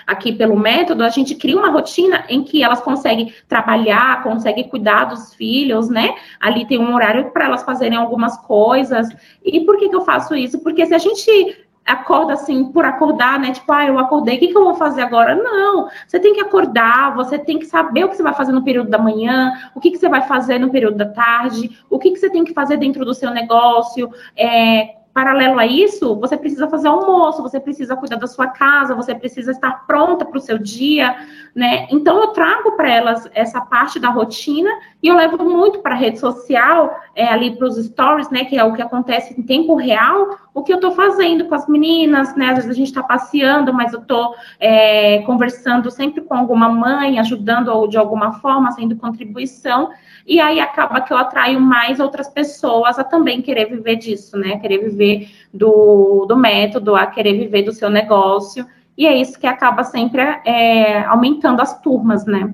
aqui 0.05 0.33
pelo 0.33 0.57
método, 0.57 1.03
a 1.03 1.09
gente 1.09 1.35
cria 1.35 1.57
uma 1.57 1.69
rotina 1.69 2.25
em 2.27 2.43
que 2.43 2.63
elas 2.63 2.81
conseguem 2.81 3.33
trabalhar, 3.47 4.23
conseguem 4.23 4.67
cuidar 4.67 5.05
dos 5.05 5.33
filhos, 5.33 5.89
né? 5.89 6.15
Ali 6.39 6.65
tem 6.65 6.79
um 6.79 6.93
horário 6.93 7.31
para 7.31 7.45
elas 7.45 7.63
fazerem 7.63 7.97
algumas 7.97 8.37
coisas. 8.37 9.07
E 9.43 9.61
por 9.61 9.77
que, 9.77 9.89
que 9.89 9.95
eu 9.95 10.01
faço 10.01 10.35
isso? 10.35 10.59
Porque 10.59 10.85
se 10.85 10.93
a 10.93 10.97
gente 10.97 11.65
acorda 11.85 12.33
assim 12.33 12.71
por 12.71 12.85
acordar, 12.85 13.39
né? 13.39 13.51
Tipo, 13.51 13.71
ah, 13.71 13.85
eu 13.85 13.97
acordei, 13.97 14.35
o 14.37 14.39
que, 14.39 14.47
que 14.47 14.57
eu 14.57 14.63
vou 14.63 14.75
fazer 14.75 15.01
agora? 15.01 15.35
Não, 15.35 15.89
você 16.07 16.19
tem 16.19 16.33
que 16.33 16.41
acordar, 16.41 17.15
você 17.15 17.39
tem 17.39 17.57
que 17.57 17.65
saber 17.65 18.03
o 18.03 18.09
que 18.09 18.15
você 18.15 18.23
vai 18.23 18.33
fazer 18.33 18.51
no 18.51 18.63
período 18.63 18.89
da 18.89 18.99
manhã, 18.99 19.53
o 19.73 19.79
que, 19.79 19.91
que 19.91 19.97
você 19.97 20.07
vai 20.07 20.21
fazer 20.21 20.59
no 20.59 20.69
período 20.69 20.97
da 20.97 21.07
tarde, 21.07 21.79
o 21.89 21.97
que, 21.97 22.11
que 22.11 22.17
você 22.17 22.29
tem 22.29 22.43
que 22.43 22.53
fazer 22.53 22.77
dentro 22.77 23.03
do 23.03 23.13
seu 23.13 23.31
negócio, 23.31 24.11
é, 24.37 24.97
Paralelo 25.13 25.59
a 25.59 25.65
isso, 25.65 26.15
você 26.19 26.37
precisa 26.37 26.69
fazer 26.69 26.87
almoço, 26.87 27.41
você 27.41 27.59
precisa 27.59 27.95
cuidar 27.95 28.17
da 28.17 28.27
sua 28.27 28.47
casa, 28.47 28.93
você 28.93 29.15
precisa 29.15 29.51
estar 29.51 29.85
pronta 29.87 30.23
para 30.23 30.37
o 30.37 30.41
seu 30.41 30.57
dia, 30.59 31.15
né? 31.55 31.87
Então 31.89 32.17
eu 32.21 32.27
trago 32.27 32.73
para 32.73 32.89
elas 32.89 33.27
essa 33.33 33.59
parte 33.59 33.99
da 33.99 34.09
rotina 34.09 34.69
e 35.01 35.07
eu 35.07 35.15
levo 35.15 35.43
muito 35.43 35.79
para 35.79 35.95
a 35.95 35.97
rede 35.97 36.19
social, 36.19 36.95
é, 37.15 37.27
ali 37.27 37.55
para 37.55 37.67
os 37.67 37.83
stories, 37.83 38.29
né? 38.29 38.45
Que 38.45 38.57
é 38.57 38.63
o 38.63 38.73
que 38.73 38.83
acontece 38.83 39.33
em 39.37 39.41
tempo 39.41 39.75
real, 39.75 40.37
o 40.53 40.61
que 40.61 40.71
eu 40.71 40.77
estou 40.77 40.91
fazendo 40.91 41.45
com 41.45 41.55
as 41.55 41.67
meninas, 41.67 42.35
né? 42.35 42.49
Às 42.49 42.57
vezes 42.57 42.71
a 42.71 42.75
gente 42.75 42.87
está 42.89 43.01
passeando, 43.01 43.73
mas 43.73 43.93
eu 43.93 44.01
estou 44.01 44.35
é, 44.59 45.23
conversando 45.23 45.89
sempre 45.89 46.21
com 46.21 46.35
alguma 46.35 46.69
mãe, 46.69 47.19
ajudando 47.19 47.87
de 47.87 47.97
alguma 47.97 48.33
forma, 48.33 48.71
sendo 48.71 48.95
contribuição 48.95 49.89
e 50.29 50.39
aí 50.39 50.59
acaba 50.59 51.01
que 51.01 51.11
eu 51.11 51.17
atraio 51.17 51.59
mais 51.59 51.99
outras 51.99 52.29
pessoas 52.29 52.99
a 52.99 53.03
também 53.03 53.41
querer 53.41 53.65
viver 53.65 53.95
disso, 53.95 54.37
né? 54.37 54.59
Querer 54.59 54.77
viver 54.77 55.08
do, 55.53 56.25
do 56.27 56.35
método, 56.35 56.95
a 56.95 57.07
querer 57.07 57.37
viver 57.37 57.63
do 57.63 57.73
seu 57.73 57.89
negócio. 57.89 58.65
E 58.97 59.07
é 59.07 59.15
isso 59.15 59.39
que 59.39 59.47
acaba 59.47 59.83
sempre 59.83 60.21
é, 60.45 61.03
aumentando 61.05 61.61
as 61.61 61.79
turmas, 61.81 62.25
né? 62.25 62.53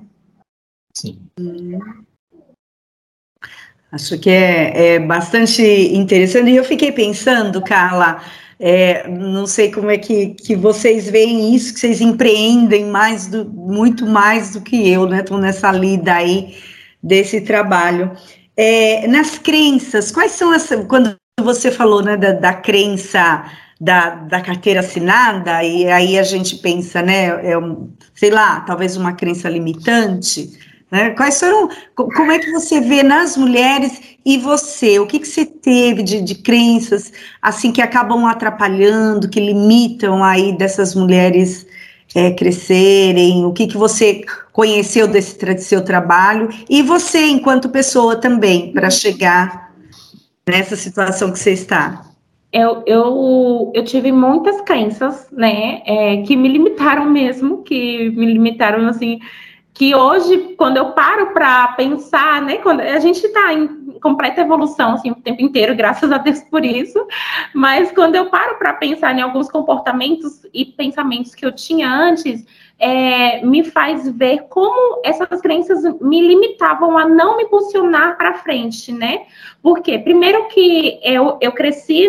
Sim. 0.94 1.18
Acho 3.90 4.18
que 4.18 4.30
é, 4.30 4.94
é, 4.94 4.98
bastante 4.98 5.62
interessante. 5.62 6.50
E 6.50 6.56
eu 6.56 6.64
fiquei 6.64 6.92
pensando, 6.92 7.62
Carla, 7.62 8.22
é, 8.58 9.08
não 9.08 9.46
sei 9.46 9.70
como 9.70 9.90
é 9.90 9.98
que, 9.98 10.34
que 10.34 10.54
vocês 10.56 11.10
veem 11.10 11.54
isso, 11.54 11.74
que 11.74 11.80
vocês 11.80 12.00
empreendem 12.00 12.86
mais 12.86 13.26
do, 13.26 13.44
muito 13.44 14.06
mais 14.06 14.52
do 14.52 14.60
que 14.60 14.88
eu, 14.88 15.06
né? 15.06 15.20
Estão 15.20 15.38
nessa 15.38 15.70
lida 15.72 16.14
aí 16.14 16.56
desse 17.02 17.40
trabalho. 17.40 18.12
É, 18.56 19.06
nas 19.06 19.38
crenças, 19.38 20.10
quais 20.10 20.32
são 20.32 20.52
as. 20.52 20.68
Quando 20.88 21.16
você 21.42 21.70
falou 21.70 22.02
né, 22.02 22.16
da, 22.16 22.32
da 22.32 22.54
crença 22.54 23.44
da, 23.78 24.10
da, 24.14 24.40
carteira 24.40 24.80
assinada, 24.80 25.62
e 25.62 25.86
aí 25.86 26.18
a 26.18 26.22
gente 26.22 26.56
pensa, 26.56 27.02
né, 27.02 27.26
é 27.50 27.58
um, 27.58 27.90
sei 28.14 28.30
lá, 28.30 28.60
talvez 28.60 28.96
uma 28.96 29.12
crença 29.12 29.46
limitante. 29.46 30.58
Né? 30.90 31.10
Quais 31.10 31.38
foram, 31.38 31.68
como 31.94 32.32
é 32.32 32.38
que 32.38 32.50
você 32.52 32.80
vê 32.80 33.02
nas 33.02 33.36
mulheres 33.36 34.00
e 34.24 34.38
você, 34.38 34.98
o 34.98 35.06
que, 35.06 35.18
que 35.18 35.28
você 35.28 35.44
teve 35.44 36.02
de, 36.02 36.22
de 36.22 36.36
crenças 36.36 37.12
assim 37.42 37.70
que 37.70 37.82
acabam 37.82 38.24
atrapalhando, 38.24 39.28
que 39.28 39.38
limitam 39.38 40.24
aí 40.24 40.56
dessas 40.56 40.94
mulheres 40.94 41.66
é, 42.14 42.30
crescerem, 42.30 43.44
o 43.44 43.52
que, 43.52 43.66
que 43.66 43.76
você 43.76 44.24
conheceu 44.54 45.06
desse 45.06 45.36
seu 45.58 45.84
trabalho 45.84 46.48
e 46.70 46.82
você, 46.82 47.26
enquanto 47.26 47.68
pessoa 47.68 48.16
também, 48.16 48.72
para 48.72 48.88
chegar 48.88 49.65
nessa 50.48 50.76
situação 50.76 51.32
que 51.32 51.38
você 51.38 51.52
está. 51.52 52.04
Eu, 52.52 52.82
eu, 52.86 53.72
eu 53.74 53.84
tive 53.84 54.12
muitas 54.12 54.60
crenças, 54.62 55.28
né, 55.32 55.82
é, 55.84 56.22
que 56.22 56.36
me 56.36 56.48
limitaram 56.48 57.10
mesmo, 57.10 57.62
que 57.64 58.10
me 58.10 58.26
limitaram, 58.26 58.88
assim, 58.88 59.18
que 59.74 59.94
hoje, 59.94 60.54
quando 60.56 60.76
eu 60.76 60.92
paro 60.92 61.34
para 61.34 61.68
pensar, 61.68 62.40
né, 62.40 62.58
quando 62.58 62.80
a 62.80 62.98
gente 63.00 63.26
está 63.26 63.52
em 63.52 63.98
completa 64.00 64.40
evolução, 64.40 64.94
assim, 64.94 65.10
o 65.10 65.16
tempo 65.16 65.42
inteiro, 65.42 65.74
graças 65.74 66.10
a 66.12 66.18
Deus 66.18 66.40
por 66.42 66.64
isso, 66.64 67.06
mas 67.52 67.90
quando 67.90 68.14
eu 68.14 68.30
paro 68.30 68.56
para 68.56 68.72
pensar 68.74 69.18
em 69.18 69.20
alguns 69.20 69.50
comportamentos 69.50 70.42
e 70.54 70.64
pensamentos 70.64 71.34
que 71.34 71.44
eu 71.44 71.52
tinha 71.52 71.90
antes, 71.90 72.46
é, 72.78 73.44
me 73.44 73.64
faz 73.64 74.08
ver 74.10 74.46
como 74.48 75.00
essas 75.02 75.40
crenças 75.40 75.82
me 76.00 76.20
limitavam 76.20 76.98
a 76.98 77.08
não 77.08 77.36
me 77.36 77.46
posicionar 77.46 78.18
para 78.18 78.34
frente, 78.34 78.92
né? 78.92 79.22
Porque, 79.62 79.98
primeiro 79.98 80.46
que 80.48 81.00
eu, 81.02 81.38
eu 81.40 81.52
cresci, 81.52 82.08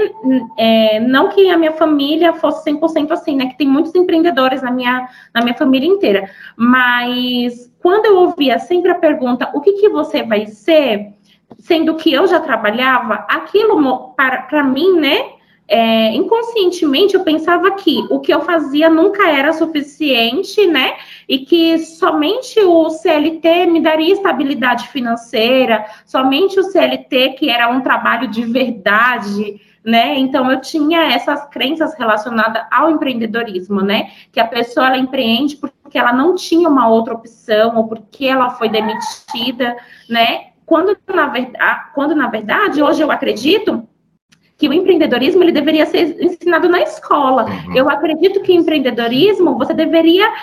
é, 0.58 1.00
não 1.00 1.30
que 1.30 1.50
a 1.50 1.58
minha 1.58 1.72
família 1.72 2.34
fosse 2.34 2.70
100% 2.70 3.12
assim, 3.12 3.36
né? 3.36 3.48
Que 3.48 3.58
tem 3.58 3.68
muitos 3.68 3.96
empreendedores 3.96 4.62
na 4.62 4.72
minha, 4.72 5.08
na 5.34 5.42
minha 5.42 5.56
família 5.56 5.88
inteira, 5.88 6.30
mas 6.56 7.72
quando 7.82 8.06
eu 8.06 8.18
ouvia 8.18 8.60
sempre 8.60 8.92
a 8.92 8.96
pergunta, 8.96 9.50
o 9.54 9.62
que, 9.62 9.74
que 9.74 9.90
você 9.90 10.24
vai 10.24 10.48
ser? 10.48 11.14
Sendo 11.60 11.96
que 11.96 12.12
eu 12.12 12.28
já 12.28 12.42
trabalhava, 12.42 13.26
aquilo 13.30 14.14
para 14.18 14.64
mim, 14.64 15.00
né? 15.00 15.37
É, 15.68 16.16
inconscientemente 16.16 17.14
eu 17.14 17.24
pensava 17.24 17.72
que 17.72 18.06
o 18.10 18.22
que 18.22 18.34
eu 18.34 18.42
fazia 18.42 18.90
nunca 18.90 19.30
era 19.30 19.52
suficiente, 19.52 20.66
né? 20.66 20.94
E 21.28 21.40
que 21.40 21.78
somente 21.80 22.58
o 22.62 22.90
CLT 22.90 23.66
me 23.66 23.82
daria 23.82 24.14
estabilidade 24.14 24.88
financeira, 24.88 25.86
somente 26.06 26.58
o 26.58 26.64
CLT 26.64 27.32
que 27.32 27.50
era 27.50 27.70
um 27.70 27.82
trabalho 27.82 28.30
de 28.30 28.46
verdade, 28.46 29.60
né? 29.84 30.18
Então 30.18 30.50
eu 30.50 30.62
tinha 30.62 31.12
essas 31.12 31.46
crenças 31.50 31.94
relacionadas 31.98 32.64
ao 32.72 32.90
empreendedorismo, 32.90 33.82
né? 33.82 34.12
Que 34.32 34.40
a 34.40 34.48
pessoa 34.48 34.88
ela 34.88 34.98
empreende 34.98 35.58
porque 35.58 35.98
ela 35.98 36.14
não 36.14 36.34
tinha 36.34 36.70
uma 36.70 36.88
outra 36.88 37.14
opção 37.14 37.76
ou 37.76 37.88
porque 37.90 38.26
ela 38.26 38.52
foi 38.52 38.70
demitida, 38.70 39.76
né? 40.10 40.48
Quando 40.66 40.98
na 41.14 41.28
verdade, 41.28 41.92
quando 41.94 42.16
na 42.16 42.28
verdade 42.28 42.82
hoje 42.82 43.02
eu 43.02 43.12
acredito 43.12 43.86
que 44.58 44.68
o 44.68 44.74
empreendedorismo 44.74 45.44
ele 45.44 45.52
deveria 45.52 45.86
ser 45.86 46.22
ensinado 46.22 46.68
na 46.68 46.82
escola. 46.82 47.46
Uhum. 47.46 47.76
Eu 47.76 47.90
acredito 47.90 48.42
que 48.42 48.54
empreendedorismo 48.54 49.58
você 49.58 49.74
deveria 49.74 50.34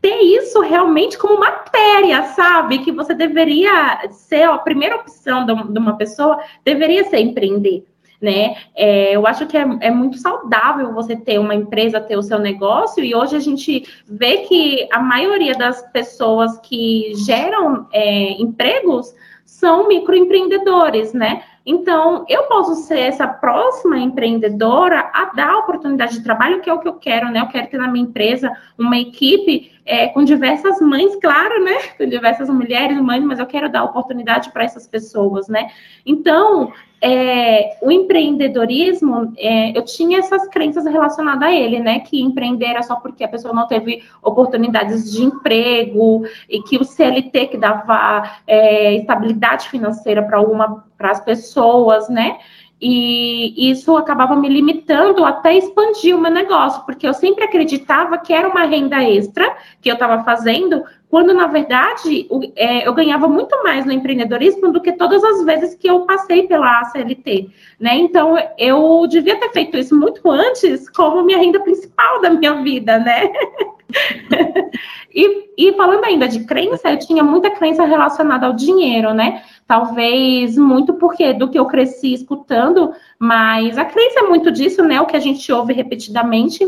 ter 0.00 0.20
isso 0.20 0.60
realmente 0.60 1.16
como 1.16 1.40
matéria, 1.40 2.22
sabe? 2.34 2.78
Que 2.78 2.92
você 2.92 3.14
deveria 3.14 4.06
ser 4.10 4.42
a 4.42 4.58
primeira 4.58 4.96
opção 4.96 5.46
de 5.46 5.78
uma 5.78 5.96
pessoa, 5.96 6.40
deveria 6.62 7.04
ser 7.04 7.20
empreender. 7.20 7.84
Né? 8.20 8.56
É, 8.74 9.14
eu 9.14 9.26
acho 9.26 9.46
que 9.46 9.56
é, 9.56 9.66
é, 9.80 9.90
muito 9.90 10.16
saudável 10.16 10.92
você 10.94 11.14
ter 11.14 11.38
uma 11.38 11.54
empresa, 11.54 12.00
ter 12.00 12.16
o 12.16 12.22
seu 12.22 12.38
negócio, 12.38 13.04
e 13.04 13.14
hoje 13.14 13.36
a 13.36 13.40
gente 13.40 13.84
vê 14.06 14.38
que 14.38 14.88
a 14.92 15.00
maioria 15.00 15.54
das 15.54 15.82
pessoas 15.90 16.58
que 16.60 17.12
geram 17.16 17.86
é, 17.92 18.32
empregos 18.40 19.14
são 19.44 19.88
microempreendedores, 19.88 21.12
né? 21.12 21.42
Então, 21.66 22.26
eu 22.28 22.42
posso 22.44 22.74
ser 22.74 22.98
essa 22.98 23.26
próxima 23.26 23.98
empreendedora 23.98 25.10
a 25.14 25.32
dar 25.34 25.58
oportunidade 25.58 26.18
de 26.18 26.24
trabalho, 26.24 26.60
que 26.60 26.68
é 26.68 26.72
o 26.72 26.78
que 26.78 26.88
eu 26.88 26.94
quero, 26.94 27.30
né? 27.30 27.40
Eu 27.40 27.48
quero 27.48 27.68
ter 27.68 27.78
na 27.78 27.88
minha 27.88 28.04
empresa 28.04 28.54
uma 28.76 28.98
equipe 28.98 29.72
é, 29.86 30.08
com 30.08 30.24
diversas 30.24 30.78
mães, 30.80 31.16
claro, 31.16 31.64
né? 31.64 31.78
Com 31.96 32.06
diversas 32.06 32.50
mulheres, 32.50 33.00
mães, 33.00 33.24
mas 33.24 33.38
eu 33.38 33.46
quero 33.46 33.70
dar 33.70 33.84
oportunidade 33.84 34.50
para 34.50 34.64
essas 34.64 34.86
pessoas, 34.86 35.48
né? 35.48 35.70
Então, 36.04 36.70
é, 37.06 37.76
o 37.82 37.92
empreendedorismo, 37.92 39.34
é, 39.36 39.76
eu 39.76 39.84
tinha 39.84 40.20
essas 40.20 40.48
crenças 40.48 40.86
relacionadas 40.86 41.46
a 41.46 41.52
ele, 41.52 41.78
né? 41.78 42.00
Que 42.00 42.22
empreender 42.22 42.64
era 42.64 42.82
só 42.82 42.96
porque 42.96 43.22
a 43.22 43.28
pessoa 43.28 43.52
não 43.52 43.66
teve 43.66 44.02
oportunidades 44.22 45.12
de 45.12 45.22
emprego 45.22 46.24
e 46.48 46.62
que 46.62 46.78
o 46.78 46.84
CLT 46.84 47.48
que 47.48 47.58
dava 47.58 48.38
é, 48.46 48.94
estabilidade 48.94 49.68
financeira 49.68 50.22
para 50.22 50.40
uma 50.40 50.82
para 50.96 51.10
as 51.10 51.20
pessoas, 51.20 52.08
né? 52.08 52.38
E 52.80 53.70
isso 53.70 53.94
acabava 53.96 54.34
me 54.34 54.48
limitando 54.48 55.26
até 55.26 55.54
expandir 55.54 56.16
o 56.16 56.20
meu 56.20 56.30
negócio, 56.30 56.84
porque 56.86 57.06
eu 57.06 57.12
sempre 57.12 57.44
acreditava 57.44 58.16
que 58.16 58.32
era 58.32 58.48
uma 58.48 58.64
renda 58.64 59.02
extra 59.02 59.56
que 59.82 59.90
eu 59.90 59.94
estava 59.94 60.24
fazendo, 60.24 60.82
quando 61.14 61.32
na 61.32 61.46
verdade 61.46 62.26
é, 62.56 62.88
eu 62.88 62.92
ganhava 62.92 63.28
muito 63.28 63.62
mais 63.62 63.86
no 63.86 63.92
empreendedorismo 63.92 64.72
do 64.72 64.80
que 64.80 64.90
todas 64.90 65.22
as 65.22 65.44
vezes 65.44 65.76
que 65.76 65.88
eu 65.88 66.00
passei 66.00 66.48
pela 66.48 66.82
CLT, 66.86 67.50
né? 67.78 67.94
Então 67.94 68.36
eu 68.58 69.06
devia 69.06 69.38
ter 69.38 69.48
feito 69.52 69.76
isso 69.76 69.96
muito 69.96 70.28
antes 70.28 70.90
como 70.90 71.22
minha 71.22 71.38
renda 71.38 71.60
principal 71.60 72.20
da 72.20 72.30
minha 72.30 72.60
vida, 72.64 72.98
né? 72.98 73.30
e, 75.14 75.50
e 75.56 75.72
falando 75.74 76.02
ainda 76.02 76.26
de 76.26 76.44
crença, 76.46 76.90
eu 76.90 76.98
tinha 76.98 77.22
muita 77.22 77.48
crença 77.52 77.84
relacionada 77.84 78.46
ao 78.46 78.52
dinheiro, 78.52 79.14
né? 79.14 79.44
Talvez 79.68 80.58
muito 80.58 80.94
porque 80.94 81.32
do 81.32 81.48
que 81.48 81.60
eu 81.60 81.66
cresci 81.66 82.12
escutando, 82.12 82.92
mas 83.20 83.78
a 83.78 83.84
crença 83.84 84.18
é 84.18 84.22
muito 84.24 84.50
disso, 84.50 84.82
né? 84.82 85.00
O 85.00 85.06
que 85.06 85.16
a 85.16 85.20
gente 85.20 85.52
ouve 85.52 85.72
repetidamente. 85.74 86.66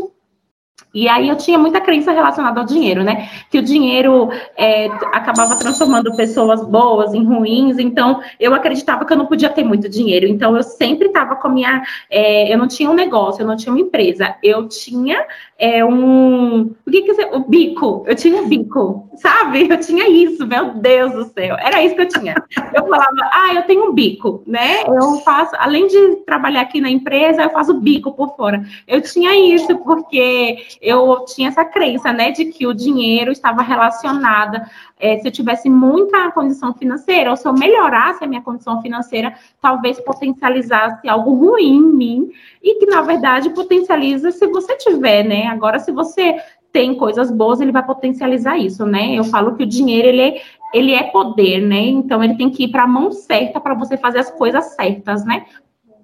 E 0.97 1.07
aí 1.07 1.29
eu 1.29 1.35
tinha 1.35 1.59
muita 1.59 1.79
crença 1.79 2.11
relacionada 2.11 2.59
ao 2.59 2.65
dinheiro, 2.65 3.03
né? 3.03 3.29
Que 3.51 3.59
o 3.59 3.61
dinheiro 3.61 4.31
é, 4.57 4.87
acabava 5.13 5.55
transformando 5.55 6.15
pessoas 6.15 6.67
boas 6.67 7.13
em 7.13 7.23
ruins, 7.23 7.77
então 7.77 8.19
eu 8.39 8.51
acreditava 8.55 9.05
que 9.05 9.13
eu 9.13 9.17
não 9.17 9.27
podia 9.27 9.51
ter 9.51 9.63
muito 9.63 9.87
dinheiro. 9.87 10.25
Então 10.25 10.57
eu 10.57 10.63
sempre 10.63 11.09
estava 11.09 11.35
com 11.35 11.49
a 11.49 11.51
minha. 11.51 11.83
É, 12.09 12.51
eu 12.51 12.57
não 12.57 12.67
tinha 12.67 12.89
um 12.89 12.95
negócio, 12.95 13.43
eu 13.43 13.47
não 13.47 13.55
tinha 13.55 13.71
uma 13.71 13.79
empresa, 13.79 14.35
eu 14.41 14.67
tinha 14.67 15.23
é, 15.59 15.85
um. 15.85 16.73
O 16.85 16.91
que 16.91 17.01
que 17.03 17.21
é? 17.21 17.35
O 17.35 17.47
bico. 17.47 18.03
Eu 18.07 18.15
tinha 18.15 18.41
um 18.41 18.47
bico, 18.47 19.07
sabe? 19.15 19.67
Eu 19.69 19.79
tinha 19.79 20.09
isso, 20.09 20.45
meu 20.47 20.75
Deus 20.75 21.11
do 21.13 21.25
céu. 21.25 21.57
Era 21.59 21.83
isso 21.83 21.95
que 21.95 22.01
eu 22.01 22.07
tinha. 22.07 22.35
Eu 22.73 22.87
falava, 22.87 23.29
ah, 23.31 23.53
eu 23.55 23.63
tenho 23.63 23.89
um 23.89 23.93
bico, 23.93 24.43
né? 24.45 24.83
Eu 24.87 25.19
faço, 25.21 25.55
além 25.59 25.87
de 25.87 26.17
trabalhar 26.25 26.61
aqui 26.61 26.79
na 26.79 26.89
empresa, 26.89 27.43
eu 27.43 27.49
faço 27.49 27.73
bico 27.75 28.11
por 28.13 28.35
fora. 28.35 28.63
Eu 28.87 29.01
tinha 29.01 29.35
isso, 29.53 29.77
porque 29.79 30.57
eu 30.87 31.25
tinha 31.25 31.49
essa 31.49 31.65
crença, 31.65 32.13
né, 32.13 32.31
de 32.31 32.45
que 32.45 32.65
o 32.65 32.73
dinheiro 32.73 33.29
estava 33.29 33.61
relacionado 33.61 34.61
é, 34.97 35.17
se 35.17 35.27
eu 35.27 35.31
tivesse 35.31 35.69
muita 35.69 36.31
condição 36.31 36.73
financeira, 36.73 37.29
ou 37.29 37.35
se 37.35 37.45
eu 37.45 37.51
melhorasse 37.51 38.23
a 38.23 38.27
minha 38.27 38.41
condição 38.41 38.81
financeira, 38.81 39.35
talvez 39.61 39.99
potencializasse 39.99 41.07
algo 41.09 41.33
ruim 41.33 41.75
em 41.75 41.81
mim, 41.81 42.31
e 42.63 42.75
que, 42.75 42.85
na 42.85 43.01
verdade, 43.01 43.49
potencializa 43.49 44.31
se 44.31 44.47
você 44.47 44.77
tiver, 44.77 45.23
né? 45.23 45.47
Agora, 45.47 45.77
se 45.77 45.91
você 45.91 46.37
tem 46.71 46.95
coisas 46.95 47.29
boas, 47.29 47.59
ele 47.59 47.71
vai 47.71 47.85
potencializar 47.85 48.57
isso, 48.57 48.85
né? 48.85 49.13
Eu 49.13 49.25
falo 49.25 49.55
que 49.55 49.63
o 49.63 49.67
dinheiro, 49.67 50.07
ele 50.07 50.21
é, 50.21 50.41
ele 50.73 50.93
é 50.93 51.03
poder, 51.03 51.59
né? 51.59 51.81
Então, 51.81 52.23
ele 52.23 52.35
tem 52.35 52.49
que 52.49 52.63
ir 52.63 52.69
para 52.69 52.83
a 52.83 52.87
mão 52.87 53.11
certa 53.11 53.59
para 53.59 53.73
você 53.73 53.97
fazer 53.97 54.19
as 54.19 54.31
coisas 54.31 54.63
certas, 54.75 55.25
né? 55.25 55.45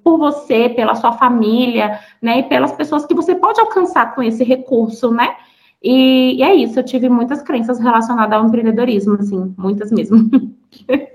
Por 0.03 0.17
você, 0.17 0.69
pela 0.69 0.95
sua 0.95 1.13
família, 1.13 1.99
né? 2.21 2.39
E 2.39 2.43
pelas 2.43 2.71
pessoas 2.71 3.05
que 3.05 3.13
você 3.13 3.35
pode 3.35 3.59
alcançar 3.59 4.13
com 4.13 4.21
esse 4.21 4.43
recurso, 4.43 5.11
né? 5.11 5.35
E, 5.83 6.37
e, 6.37 6.43
é 6.43 6.55
isso, 6.55 6.79
eu 6.79 6.83
tive 6.83 7.09
muitas 7.09 7.41
crenças 7.41 7.77
relacionadas 7.77 8.39
ao 8.39 8.45
empreendedorismo, 8.45 9.15
assim, 9.15 9.53
muitas 9.57 9.91
mesmo. 9.91 10.29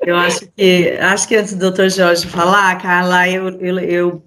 Eu 0.07 0.16
acho 0.16 0.46
que, 0.57 0.96
acho 1.01 1.29
que 1.29 1.35
antes 1.35 1.53
do 1.53 1.59
doutor 1.59 1.90
Jorge 1.90 2.27
falar, 2.29 2.81
Carla, 2.81 3.29
eu, 3.29 3.48
eu, 3.61 3.79
eu 3.81 4.22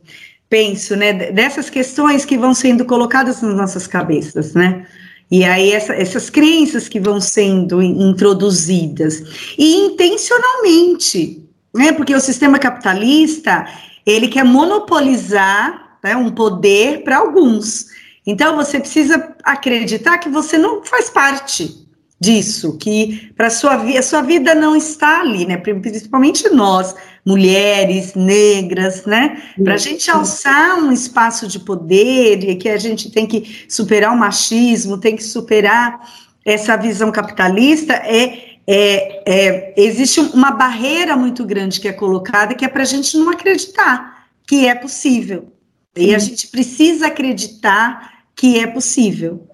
penso, 0.49 0.95
né, 0.95 1.31
dessas 1.31 1.69
questões 1.69 2.25
que 2.25 2.37
vão 2.37 2.53
sendo 2.53 2.83
colocadas 2.83 3.41
nas 3.41 3.55
nossas 3.55 3.87
cabeças, 3.87 4.53
né? 4.53 4.85
E 5.31 5.45
aí 5.45 5.71
essa, 5.71 5.93
essas 5.93 6.29
crenças 6.29 6.89
que 6.89 6.99
vão 6.99 7.21
sendo 7.21 7.81
introduzidas 7.81 9.23
e 9.57 9.85
intencionalmente, 9.85 11.41
né? 11.73 11.93
Porque 11.93 12.13
o 12.13 12.19
sistema 12.19 12.59
capitalista 12.59 13.65
ele 14.05 14.27
quer 14.27 14.43
monopolizar 14.43 15.97
né, 16.03 16.15
um 16.15 16.29
poder 16.31 17.03
para 17.03 17.17
alguns. 17.17 17.87
Então 18.25 18.55
você 18.55 18.79
precisa 18.79 19.35
acreditar 19.43 20.17
que 20.17 20.29
você 20.29 20.57
não 20.57 20.83
faz 20.83 21.09
parte 21.09 21.87
disso, 22.19 22.77
que 22.77 23.31
para 23.35 23.49
sua 23.49 23.77
vida, 23.77 24.01
sua 24.03 24.21
vida 24.21 24.53
não 24.53 24.75
está 24.75 25.21
ali, 25.21 25.43
né? 25.43 25.57
Principalmente 25.57 26.47
nós, 26.49 26.93
mulheres 27.25 28.13
negras, 28.13 29.05
né? 29.05 29.41
Para 29.63 29.73
a 29.73 29.77
gente 29.77 30.09
alçar 30.11 30.77
um 30.77 30.91
espaço 30.91 31.47
de 31.47 31.59
poder 31.59 32.47
e 32.47 32.55
que 32.55 32.69
a 32.69 32.77
gente 32.77 33.09
tem 33.09 33.25
que 33.25 33.65
superar 33.67 34.13
o 34.13 34.17
machismo, 34.17 34.99
tem 34.99 35.15
que 35.15 35.23
superar 35.23 35.99
essa 36.45 36.77
visão 36.77 37.11
capitalista, 37.11 37.93
é, 37.93 38.50
é, 38.67 39.23
é 39.25 39.73
existe 39.77 40.19
uma 40.19 40.51
barreira 40.51 41.15
muito 41.17 41.45
grande 41.45 41.79
que 41.79 41.87
é 41.87 41.93
colocada 41.93 42.55
que 42.55 42.65
é 42.65 42.67
para 42.67 42.83
a 42.83 42.85
gente 42.85 43.17
não 43.17 43.29
acreditar 43.29 44.27
que 44.47 44.67
é 44.67 44.75
possível. 44.75 45.51
E 45.95 46.15
a 46.15 46.19
gente 46.19 46.47
precisa 46.47 47.07
acreditar 47.07 48.23
que 48.35 48.59
é 48.59 48.67
possível. 48.67 49.47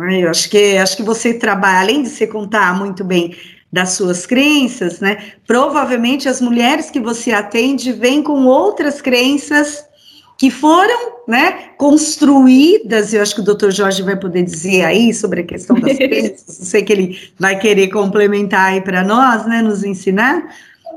Eu 0.00 0.30
acho 0.30 0.50
que 0.50 0.76
acho 0.76 0.96
que 0.96 1.02
você 1.02 1.34
trabalha, 1.34 1.80
além 1.80 2.02
de 2.02 2.08
você 2.08 2.26
contar 2.26 2.76
muito 2.76 3.04
bem 3.04 3.36
das 3.72 3.90
suas 3.92 4.26
crenças, 4.26 5.00
né? 5.00 5.32
Provavelmente 5.46 6.28
as 6.28 6.40
mulheres 6.40 6.90
que 6.90 7.00
você 7.00 7.32
atende 7.32 7.92
vêm 7.92 8.22
com 8.22 8.44
outras 8.44 9.00
crenças 9.00 9.84
que 10.36 10.50
foram, 10.50 11.14
né, 11.28 11.70
construídas. 11.78 13.14
Eu 13.14 13.22
acho 13.22 13.34
que 13.34 13.40
o 13.40 13.54
Dr. 13.54 13.70
Jorge 13.70 14.02
vai 14.02 14.16
poder 14.16 14.42
dizer 14.42 14.84
aí 14.84 15.14
sobre 15.14 15.42
a 15.42 15.44
questão 15.44 15.78
das 15.78 15.96
crenças. 15.98 16.44
Sei 16.46 16.82
que 16.82 16.92
ele 16.92 17.18
vai 17.38 17.58
querer 17.58 17.88
complementar 17.88 18.72
aí 18.72 18.80
para 18.80 19.02
nós, 19.02 19.46
né, 19.46 19.62
nos 19.62 19.84
ensinar. 19.84 20.42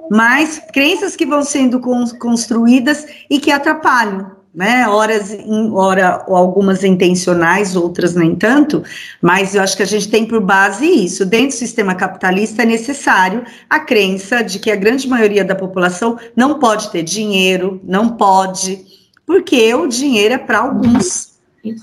Mas 0.09 0.61
crenças 0.73 1.15
que 1.15 1.25
vão 1.25 1.43
sendo 1.43 1.79
construídas 1.79 3.05
e 3.29 3.39
que 3.39 3.51
atrapalham, 3.51 4.31
né? 4.55 4.87
Horas, 4.87 5.33
em, 5.33 5.69
hora, 5.71 6.23
algumas 6.27 6.83
intencionais, 6.83 7.75
outras 7.75 8.15
nem 8.15 8.33
tanto, 8.33 8.83
mas 9.21 9.53
eu 9.53 9.61
acho 9.61 9.75
que 9.75 9.83
a 9.83 9.87
gente 9.87 10.07
tem 10.07 10.25
por 10.25 10.39
base 10.39 10.85
isso. 10.85 11.25
Dentro 11.25 11.49
do 11.49 11.59
sistema 11.59 11.93
capitalista 11.93 12.63
é 12.63 12.65
necessário 12.65 13.43
a 13.69 13.81
crença 13.81 14.41
de 14.41 14.59
que 14.59 14.71
a 14.71 14.77
grande 14.77 15.07
maioria 15.09 15.43
da 15.43 15.55
população 15.55 16.17
não 16.35 16.57
pode 16.57 16.89
ter 16.89 17.03
dinheiro, 17.03 17.81
não 17.83 18.15
pode, 18.15 18.96
porque 19.27 19.75
o 19.75 19.85
dinheiro 19.85 20.33
é 20.33 20.37
para 20.37 20.59
alguns. 20.59 21.35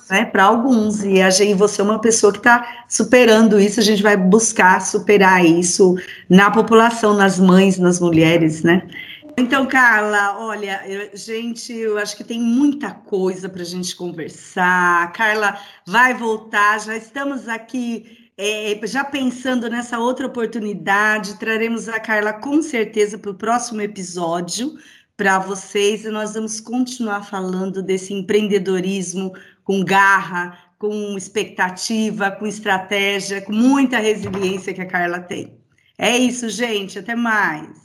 Né, 0.08 0.24
para 0.24 0.44
alguns, 0.44 1.04
e 1.04 1.20
a 1.20 1.28
gente, 1.28 1.58
você 1.58 1.82
é 1.82 1.84
uma 1.84 2.00
pessoa 2.00 2.32
que 2.32 2.38
está 2.38 2.86
superando 2.88 3.60
isso, 3.60 3.78
a 3.80 3.82
gente 3.82 4.02
vai 4.02 4.16
buscar 4.16 4.80
superar 4.80 5.44
isso 5.44 5.94
na 6.26 6.50
população, 6.50 7.12
nas 7.12 7.38
mães, 7.38 7.78
nas 7.78 8.00
mulheres, 8.00 8.62
né? 8.62 8.88
Então, 9.36 9.66
Carla, 9.66 10.38
olha, 10.38 10.80
eu, 10.86 11.10
gente, 11.14 11.70
eu 11.70 11.98
acho 11.98 12.16
que 12.16 12.24
tem 12.24 12.40
muita 12.40 12.92
coisa 12.92 13.46
para 13.46 13.60
a 13.60 13.66
gente 13.66 13.94
conversar. 13.94 15.12
Carla 15.12 15.58
vai 15.86 16.14
voltar, 16.14 16.80
já 16.80 16.96
estamos 16.96 17.46
aqui 17.46 18.30
é, 18.38 18.80
já 18.84 19.04
pensando 19.04 19.68
nessa 19.68 19.98
outra 19.98 20.26
oportunidade. 20.26 21.38
Traremos 21.38 21.90
a 21.90 22.00
Carla 22.00 22.32
com 22.32 22.62
certeza 22.62 23.18
para 23.18 23.32
o 23.32 23.34
próximo 23.34 23.82
episódio 23.82 24.78
para 25.16 25.38
vocês 25.38 26.04
e 26.04 26.08
nós 26.08 26.34
vamos 26.34 26.60
continuar 26.60 27.22
falando 27.22 27.82
desse 27.82 28.12
empreendedorismo 28.12 29.32
com 29.62 29.84
garra, 29.84 30.58
com 30.78 31.16
expectativa, 31.16 32.30
com 32.30 32.46
estratégia, 32.46 33.40
com 33.40 33.52
muita 33.52 33.98
resiliência 33.98 34.74
que 34.74 34.82
a 34.82 34.86
Carla 34.86 35.20
tem. 35.20 35.58
É 35.96 36.16
isso, 36.16 36.48
gente. 36.48 36.98
Até 36.98 37.14
mais. 37.14 37.84